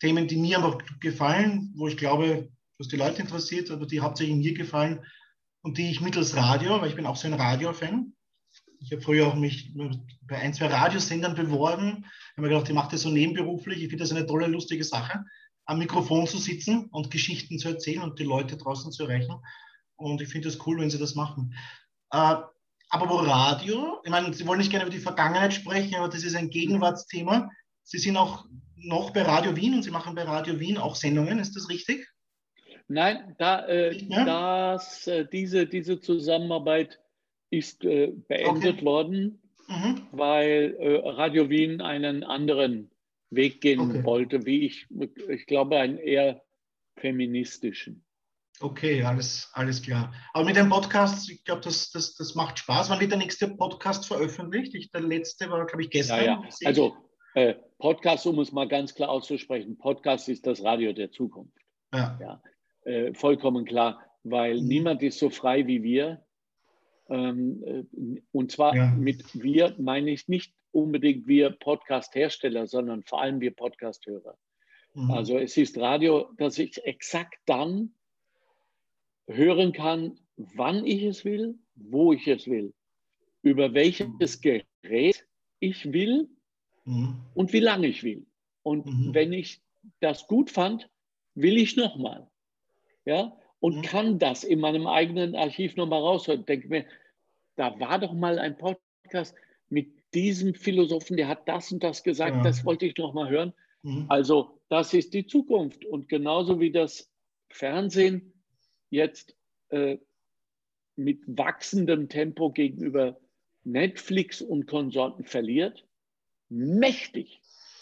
Themen, 0.00 0.28
die 0.28 0.36
mir 0.36 0.58
einfach 0.58 0.78
gefallen, 1.00 1.72
wo 1.74 1.88
ich 1.88 1.96
glaube, 1.96 2.50
was 2.78 2.88
die 2.88 2.96
Leute 2.96 3.22
interessiert, 3.22 3.70
aber 3.70 3.86
die 3.86 4.00
hauptsächlich 4.00 4.36
mir 4.36 4.52
gefallen 4.52 5.04
und 5.62 5.78
die 5.78 5.90
ich 5.90 6.02
mittels 6.02 6.36
Radio, 6.36 6.80
weil 6.80 6.90
ich 6.90 6.96
bin 6.96 7.06
auch 7.06 7.16
so 7.16 7.26
ein 7.26 7.34
Radio-Fan, 7.34 8.15
ich 8.80 8.92
habe 8.92 9.02
früher 9.02 9.26
auch 9.26 9.34
mich 9.34 9.72
bei 10.22 10.38
ein, 10.38 10.54
zwei 10.54 10.66
Radiosendern 10.66 11.34
beworben. 11.34 12.04
Ich 12.06 12.36
habe 12.36 12.42
mir 12.42 12.48
gedacht, 12.48 12.68
ich 12.68 12.74
mache 12.74 12.92
das 12.92 13.02
so 13.02 13.10
nebenberuflich. 13.10 13.82
Ich 13.82 13.88
finde 13.88 14.04
das 14.04 14.12
eine 14.12 14.26
tolle, 14.26 14.46
lustige 14.46 14.84
Sache, 14.84 15.24
am 15.64 15.78
Mikrofon 15.78 16.26
zu 16.26 16.38
sitzen 16.38 16.86
und 16.90 17.10
Geschichten 17.10 17.58
zu 17.58 17.68
erzählen 17.68 18.02
und 18.02 18.18
die 18.18 18.24
Leute 18.24 18.56
draußen 18.56 18.92
zu 18.92 19.04
erreichen. 19.04 19.34
Und 19.96 20.20
ich 20.20 20.28
finde 20.28 20.48
das 20.48 20.66
cool, 20.66 20.78
wenn 20.80 20.90
sie 20.90 20.98
das 20.98 21.14
machen. 21.14 21.54
Äh, 22.12 22.36
aber 22.88 23.08
wo 23.08 23.16
Radio, 23.16 24.00
ich 24.04 24.10
meine, 24.10 24.32
Sie 24.32 24.46
wollen 24.46 24.58
nicht 24.58 24.70
gerne 24.70 24.84
über 24.84 24.94
die 24.94 25.00
Vergangenheit 25.00 25.52
sprechen, 25.52 25.96
aber 25.96 26.08
das 26.08 26.22
ist 26.22 26.36
ein 26.36 26.50
Gegenwartsthema. 26.50 27.50
Sie 27.82 27.98
sind 27.98 28.16
auch 28.16 28.46
noch 28.76 29.10
bei 29.10 29.22
Radio 29.22 29.56
Wien 29.56 29.74
und 29.74 29.82
Sie 29.82 29.90
machen 29.90 30.14
bei 30.14 30.22
Radio 30.22 30.60
Wien 30.60 30.78
auch 30.78 30.94
Sendungen, 30.94 31.38
ist 31.38 31.56
das 31.56 31.68
richtig? 31.68 32.06
Nein, 32.88 33.34
da, 33.38 33.66
äh, 33.66 34.06
das, 34.08 35.08
äh, 35.08 35.26
diese, 35.26 35.66
diese 35.66 36.00
Zusammenarbeit 36.00 37.00
ist 37.50 37.84
äh, 37.84 38.12
beendet 38.28 38.76
okay. 38.76 38.84
worden, 38.84 39.42
mhm. 39.68 40.06
weil 40.12 40.76
äh, 40.78 41.08
Radio 41.08 41.48
Wien 41.48 41.80
einen 41.80 42.24
anderen 42.24 42.90
Weg 43.30 43.60
gehen 43.60 43.80
okay. 43.80 44.04
wollte, 44.04 44.46
wie 44.46 44.66
ich, 44.66 44.86
ich 45.28 45.46
glaube, 45.46 45.78
einen 45.78 45.98
eher 45.98 46.42
feministischen. 46.96 48.04
Okay, 48.60 49.02
alles, 49.02 49.50
alles 49.52 49.82
klar. 49.82 50.14
Aber 50.32 50.44
mit 50.44 50.56
dem 50.56 50.70
Podcast, 50.70 51.28
ich 51.30 51.44
glaube, 51.44 51.60
das, 51.60 51.90
das, 51.90 52.14
das 52.14 52.34
macht 52.34 52.58
Spaß. 52.58 52.88
Wann 52.88 53.00
wird 53.00 53.10
der 53.10 53.18
nächste 53.18 53.48
Podcast 53.48 54.06
veröffentlicht? 54.06 54.74
Ich, 54.74 54.90
der 54.90 55.02
letzte 55.02 55.50
war, 55.50 55.66
glaube 55.66 55.82
ich, 55.82 55.90
gestern. 55.90 56.24
Ja, 56.24 56.42
ja. 56.60 56.66
Also 56.66 56.96
äh, 57.34 57.54
Podcast, 57.78 58.26
um 58.26 58.38
es 58.38 58.52
mal 58.52 58.66
ganz 58.66 58.94
klar 58.94 59.10
auszusprechen, 59.10 59.76
Podcast 59.76 60.30
ist 60.30 60.46
das 60.46 60.64
Radio 60.64 60.94
der 60.94 61.10
Zukunft. 61.10 61.58
Ja. 61.92 62.18
ja 62.18 62.42
äh, 62.86 63.12
vollkommen 63.12 63.66
klar, 63.66 64.02
weil 64.24 64.60
mhm. 64.60 64.68
niemand 64.68 65.02
ist 65.02 65.18
so 65.18 65.28
frei 65.28 65.66
wie 65.66 65.82
wir, 65.82 66.24
und 67.08 68.50
zwar 68.50 68.74
ja. 68.74 68.90
mit 68.96 69.24
wir 69.40 69.74
meine 69.78 70.10
ich 70.10 70.28
nicht 70.28 70.52
unbedingt 70.72 71.26
wir 71.26 71.50
Podcast-Hersteller, 71.50 72.66
sondern 72.66 73.02
vor 73.04 73.22
allem 73.22 73.40
wir 73.40 73.54
Podcast-Hörer. 73.54 74.36
Mhm. 74.94 75.10
Also 75.10 75.38
es 75.38 75.56
ist 75.56 75.78
Radio, 75.78 76.30
dass 76.36 76.58
ich 76.58 76.84
exakt 76.84 77.38
dann 77.46 77.94
hören 79.26 79.72
kann, 79.72 80.18
wann 80.36 80.84
ich 80.84 81.02
es 81.02 81.24
will, 81.24 81.58
wo 81.74 82.12
ich 82.12 82.26
es 82.26 82.46
will, 82.46 82.74
über 83.42 83.74
welches. 83.74 84.40
Gerät 84.40 85.26
ich 85.58 85.92
will 85.92 86.28
mhm. 86.84 87.16
und 87.34 87.52
wie 87.52 87.60
lange 87.60 87.86
ich 87.86 88.02
will. 88.02 88.26
Und 88.62 88.86
mhm. 88.86 89.14
wenn 89.14 89.32
ich 89.32 89.62
das 90.00 90.26
gut 90.26 90.50
fand, 90.50 90.90
will 91.34 91.56
ich 91.56 91.76
nochmal. 91.76 92.28
Ja, 93.04 93.36
und 93.60 93.76
mhm. 93.76 93.82
kann 93.82 94.18
das 94.18 94.44
in 94.44 94.60
meinem 94.60 94.86
eigenen 94.86 95.34
Archiv 95.34 95.76
nochmal 95.76 96.00
raushören. 96.00 96.44
Denke 96.44 96.68
mir, 96.68 96.84
da 97.56 97.78
war 97.80 97.98
doch 97.98 98.12
mal 98.12 98.38
ein 98.38 98.56
Podcast 98.56 99.34
mit 99.68 99.92
diesem 100.14 100.54
Philosophen, 100.54 101.16
der 101.16 101.28
hat 101.28 101.48
das 101.48 101.72
und 101.72 101.82
das 101.82 102.02
gesagt, 102.02 102.36
ja. 102.36 102.42
das 102.42 102.64
wollte 102.64 102.86
ich 102.86 102.96
noch 102.96 103.14
mal 103.14 103.28
hören. 103.28 103.52
Mhm. 103.82 104.06
Also 104.08 104.60
das 104.68 104.94
ist 104.94 105.14
die 105.14 105.26
Zukunft. 105.26 105.84
Und 105.84 106.08
genauso 106.08 106.60
wie 106.60 106.70
das 106.70 107.10
Fernsehen 107.48 108.32
jetzt 108.90 109.36
äh, 109.68 109.98
mit 110.96 111.20
wachsendem 111.26 112.08
Tempo 112.08 112.50
gegenüber 112.50 113.18
Netflix 113.64 114.40
und 114.40 114.66
Konsorten 114.66 115.24
verliert, 115.24 115.84
mächtig 116.48 117.40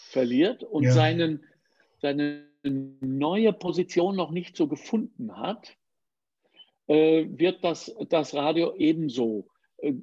verliert 0.09 0.63
und 0.63 0.83
ja. 0.83 0.91
seinen, 0.91 1.43
seine 2.01 2.47
neue 2.69 3.53
Position 3.53 4.15
noch 4.15 4.31
nicht 4.31 4.55
so 4.55 4.67
gefunden 4.67 5.37
hat, 5.37 5.75
äh, 6.87 7.25
wird 7.29 7.63
das, 7.63 7.95
das 8.09 8.33
Radio 8.33 8.75
ebenso 8.75 9.47
äh, 9.77 9.93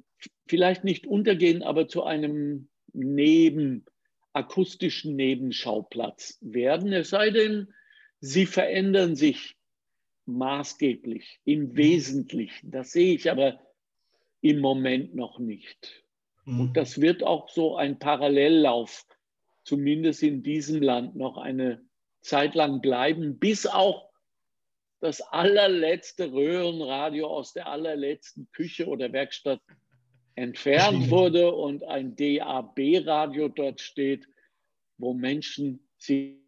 vielleicht 0.47 0.83
nicht 0.83 1.07
untergehen, 1.07 1.63
aber 1.63 1.87
zu 1.87 2.03
einem 2.03 2.69
Neben, 2.95 3.85
akustischen 4.33 5.15
Nebenschauplatz 5.15 6.37
werden. 6.41 6.93
Es 6.93 7.09
sei 7.09 7.29
denn, 7.29 7.73
sie 8.19 8.45
verändern 8.45 9.15
sich 9.15 9.55
maßgeblich, 10.25 11.39
im 11.43 11.69
mhm. 11.69 11.77
Wesentlichen. 11.77 12.71
Das 12.71 12.91
sehe 12.91 13.15
ich 13.15 13.29
aber 13.29 13.59
im 14.41 14.59
Moment 14.59 15.15
noch 15.15 15.39
nicht. 15.39 16.03
Mhm. 16.45 16.59
Und 16.59 16.77
das 16.77 17.01
wird 17.01 17.23
auch 17.23 17.49
so 17.49 17.75
ein 17.75 17.99
Parallellauf, 17.99 19.05
zumindest 19.63 20.23
in 20.23 20.43
diesem 20.43 20.81
Land, 20.81 21.15
noch 21.15 21.37
eine 21.37 21.83
Zeit 22.23 22.55
lang 22.55 22.81
bleiben, 22.81 23.37
bis 23.37 23.67
auch 23.67 24.09
das 24.99 25.21
allerletzte 25.21 26.31
Röhrenradio 26.31 27.27
aus 27.27 27.53
der 27.53 27.67
allerletzten 27.67 28.49
Küche 28.53 28.87
oder 28.87 29.11
Werkstatt 29.11 29.61
entfernt 30.35 31.09
wurde 31.11 31.53
und 31.53 31.83
ein 31.83 32.15
DAB-Radio 32.15 33.49
dort 33.49 33.81
steht, 33.81 34.27
wo 34.97 35.13
Menschen 35.13 35.87
sich 35.97 36.39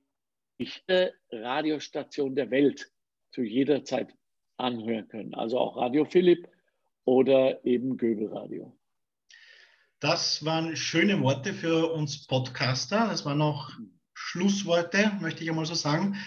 die 0.58 1.12
Radiostation 1.32 2.36
der 2.36 2.50
Welt 2.50 2.90
zu 3.32 3.44
jeder 3.44 3.84
Zeit 3.84 4.16
anhören 4.58 5.08
können. 5.10 5.34
Also 5.34 5.60
auch 5.60 5.76
Radio 5.76 6.06
Philipp 6.06 6.48
oder 7.04 7.64
eben 7.66 7.98
Göbelradio. 7.98 8.76
Das 10.00 10.46
waren 10.46 10.76
schöne 10.76 11.22
Worte 11.22 11.54
für 11.54 11.92
uns 11.92 12.26
Podcaster. 12.26 13.08
Das 13.10 13.26
waren 13.26 13.40
noch 13.40 13.72
Schlussworte, 14.36 15.14
möchte 15.22 15.44
ich 15.44 15.50
einmal 15.50 15.66
so 15.66 15.76
sagen. 15.76 16.18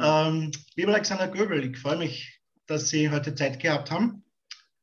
Ähm, 0.00 0.52
lieber 0.74 0.92
Alexander 0.92 1.28
Göbel, 1.28 1.62
ich 1.70 1.78
freue 1.78 1.98
mich, 1.98 2.40
dass 2.66 2.88
Sie 2.88 3.10
heute 3.10 3.34
Zeit 3.34 3.60
gehabt 3.60 3.90
haben. 3.90 4.24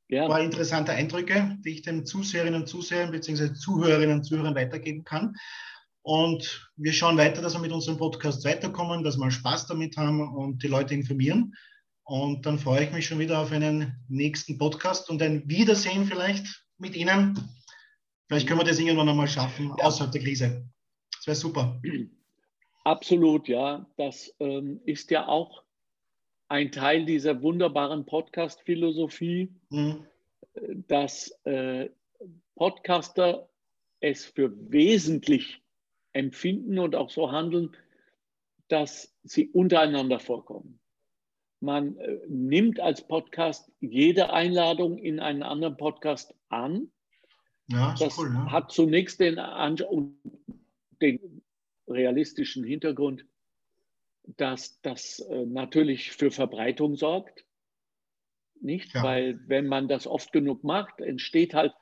Ja. 0.07 0.23
Ein 0.23 0.29
paar 0.29 0.41
interessante 0.41 0.91
Eindrücke, 0.91 1.57
die 1.65 1.71
ich 1.71 1.81
den 1.81 2.05
Zuseherinnen 2.05 2.61
und 2.61 2.67
Zusehern 2.67 3.09
bzw. 3.09 3.55
Zuhörerinnen 3.55 4.17
und 4.17 4.23
Zuhörern 4.23 4.53
weitergeben 4.53 5.03
kann. 5.03 5.35
Und 6.03 6.69
wir 6.75 6.93
schauen 6.93 7.17
weiter, 7.17 7.41
dass 7.41 7.53
wir 7.53 7.59
mit 7.59 7.71
unserem 7.71 7.97
Podcast 7.97 8.45
weiterkommen, 8.45 9.03
dass 9.03 9.17
wir 9.17 9.31
Spaß 9.31 9.65
damit 9.65 9.97
haben 9.97 10.21
und 10.21 10.61
die 10.61 10.67
Leute 10.67 10.93
informieren. 10.93 11.55
Und 12.03 12.45
dann 12.45 12.59
freue 12.59 12.83
ich 12.83 12.91
mich 12.91 13.07
schon 13.07 13.17
wieder 13.17 13.39
auf 13.39 13.51
einen 13.51 13.95
nächsten 14.09 14.59
Podcast 14.59 15.09
und 15.09 15.23
ein 15.23 15.49
Wiedersehen 15.49 16.05
vielleicht 16.05 16.65
mit 16.77 16.95
Ihnen. 16.95 17.35
Vielleicht 18.27 18.47
können 18.47 18.59
wir 18.59 18.65
das 18.65 18.77
irgendwann 18.77 19.09
einmal 19.09 19.27
schaffen, 19.27 19.71
außerhalb 19.71 20.11
der 20.11 20.21
Krise. 20.21 20.69
Das 21.15 21.25
wäre 21.25 21.35
super. 21.35 21.81
Absolut, 22.83 23.47
ja. 23.47 23.85
Das 23.97 24.33
ähm, 24.39 24.81
ist 24.85 25.11
ja 25.11 25.27
auch 25.27 25.63
ein 26.47 26.71
Teil 26.71 27.05
dieser 27.05 27.41
wunderbaren 27.41 28.05
Podcast-Philosophie, 28.05 29.53
mhm. 29.69 30.05
dass 30.87 31.29
äh, 31.43 31.89
Podcaster 32.55 33.47
es 33.99 34.25
für 34.25 34.51
wesentlich 34.71 35.61
empfinden 36.13 36.79
und 36.79 36.95
auch 36.95 37.09
so 37.09 37.31
handeln, 37.31 37.75
dass 38.67 39.13
sie 39.23 39.49
untereinander 39.49 40.19
vorkommen. 40.19 40.79
Man 41.59 41.97
äh, 41.97 42.19
nimmt 42.27 42.79
als 42.79 43.05
Podcast 43.05 43.71
jede 43.79 44.31
Einladung 44.31 44.97
in 44.97 45.19
einen 45.19 45.43
anderen 45.43 45.77
Podcast 45.77 46.33
an. 46.47 46.89
Ja, 47.67 47.93
das 47.99 48.17
cool, 48.17 48.31
ne? 48.31 48.51
hat 48.51 48.71
zunächst 48.71 49.19
den, 49.19 49.35
den 51.01 51.19
realistischen 51.89 52.63
Hintergrund, 52.63 53.25
dass 54.37 54.79
das 54.81 55.19
äh, 55.19 55.45
natürlich 55.45 56.11
für 56.11 56.31
Verbreitung 56.31 56.95
sorgt. 56.95 57.45
Nicht? 58.61 58.93
Ja. 58.93 59.03
Weil 59.03 59.39
wenn 59.47 59.67
man 59.67 59.87
das 59.87 60.05
oft 60.05 60.31
genug 60.31 60.63
macht, 60.63 60.99
entsteht 61.01 61.53
halt 61.53 61.73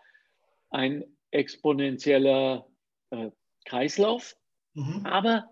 ein 0.69 1.03
exponentieller 1.31 2.67
äh, 3.09 3.31
Kreislauf. 3.65 4.35
Mhm. 4.73 5.05
Aber 5.05 5.49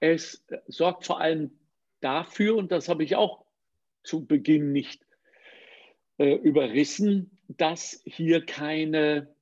es 0.00 0.44
sorgt 0.66 1.06
vor 1.06 1.20
allem 1.20 1.58
dafür, 2.00 2.56
und 2.56 2.72
das 2.72 2.88
habe 2.88 3.04
ich 3.04 3.16
auch 3.16 3.44
zu 4.02 4.26
Beginn 4.26 4.72
nicht 4.72 5.04
äh, 6.18 6.34
überrissen, 6.34 7.38
dass 7.48 8.02
hier 8.04 8.44
keine 8.44 9.34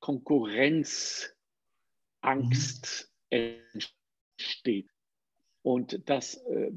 Konkurrenzangst 0.00 1.34
mhm. 2.22 3.15
Entsteht. 3.30 4.90
Und 5.62 6.08
dass 6.08 6.36
äh, 6.46 6.70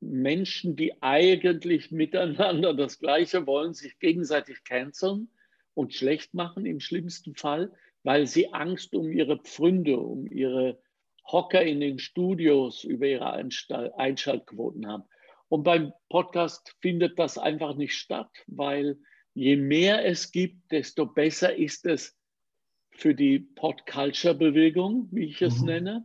Menschen, 0.00 0.76
die 0.76 1.02
eigentlich 1.02 1.90
miteinander 1.90 2.74
das 2.74 2.98
Gleiche 3.00 3.46
wollen, 3.46 3.74
sich 3.74 3.98
gegenseitig 3.98 4.62
canceln 4.64 5.28
und 5.74 5.94
schlecht 5.94 6.34
machen 6.34 6.66
im 6.66 6.80
schlimmsten 6.80 7.34
Fall, 7.34 7.72
weil 8.04 8.26
sie 8.26 8.52
Angst 8.52 8.94
um 8.94 9.10
ihre 9.10 9.38
Pfründe, 9.38 9.98
um 9.98 10.26
ihre 10.26 10.80
Hocker 11.26 11.62
in 11.62 11.80
den 11.80 11.98
Studios 11.98 12.84
über 12.84 13.06
ihre 13.06 13.32
Einschaltquoten 13.32 14.86
haben. 14.86 15.04
Und 15.48 15.64
beim 15.64 15.92
Podcast 16.08 16.76
findet 16.80 17.18
das 17.18 17.38
einfach 17.38 17.74
nicht 17.74 17.94
statt, 17.94 18.30
weil 18.46 18.98
je 19.34 19.56
mehr 19.56 20.04
es 20.06 20.32
gibt, 20.32 20.70
desto 20.70 21.06
besser 21.06 21.56
ist 21.56 21.86
es 21.86 22.16
für 22.94 23.14
die 23.14 23.40
Pod-Culture-Bewegung, 23.40 25.08
wie 25.10 25.24
ich 25.26 25.42
es 25.42 25.60
mhm. 25.60 25.66
nenne. 25.66 26.04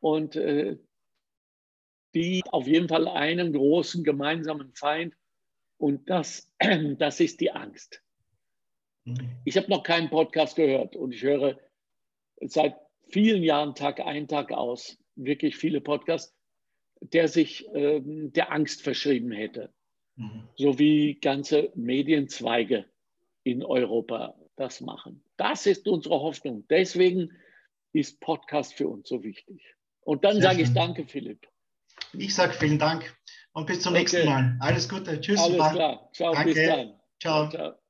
Und 0.00 0.36
äh, 0.36 0.78
die 2.14 2.42
auf 2.50 2.66
jeden 2.66 2.88
Fall 2.88 3.08
einen 3.08 3.52
großen 3.52 4.04
gemeinsamen 4.04 4.72
Feind 4.74 5.14
und 5.78 6.08
das, 6.08 6.52
das 6.98 7.20
ist 7.20 7.40
die 7.40 7.50
Angst. 7.50 8.02
Mhm. 9.04 9.36
Ich 9.44 9.56
habe 9.56 9.70
noch 9.70 9.82
keinen 9.82 10.10
Podcast 10.10 10.56
gehört 10.56 10.96
und 10.96 11.12
ich 11.12 11.22
höre 11.22 11.58
seit 12.40 12.76
vielen 13.08 13.42
Jahren 13.42 13.74
Tag 13.74 14.00
ein, 14.00 14.28
Tag 14.28 14.52
aus 14.52 14.98
wirklich 15.16 15.56
viele 15.56 15.80
Podcasts, 15.80 16.36
der 17.00 17.28
sich 17.28 17.66
ähm, 17.74 18.32
der 18.32 18.52
Angst 18.52 18.82
verschrieben 18.82 19.32
hätte. 19.32 19.72
Mhm. 20.16 20.48
So 20.56 20.78
wie 20.78 21.14
ganze 21.14 21.72
Medienzweige 21.74 22.86
in 23.42 23.64
Europa 23.64 24.36
das 24.56 24.80
machen. 24.80 25.24
Das 25.42 25.66
ist 25.66 25.88
unsere 25.88 26.20
Hoffnung. 26.20 26.64
Deswegen 26.70 27.32
ist 27.92 28.20
Podcast 28.20 28.74
für 28.74 28.86
uns 28.86 29.08
so 29.08 29.24
wichtig. 29.24 29.60
Und 30.02 30.24
dann 30.24 30.40
sage 30.40 30.62
ich 30.62 30.72
danke, 30.72 31.04
Philipp. 31.04 31.48
Ich 32.12 32.32
sage 32.32 32.52
vielen 32.52 32.78
Dank 32.78 33.12
und 33.52 33.66
bis 33.66 33.80
zum 33.80 33.92
okay. 33.92 34.02
nächsten 34.02 34.24
Mal. 34.24 34.56
Alles 34.60 34.88
Gute. 34.88 35.20
Tschüss. 35.20 35.40
Alles 35.40 35.56
klar. 35.56 36.10
Ciao, 36.12 36.32
danke. 36.32 36.54
bis 36.54 36.66
dann. 36.66 37.00
Ciao. 37.20 37.50
Ciao. 37.50 37.81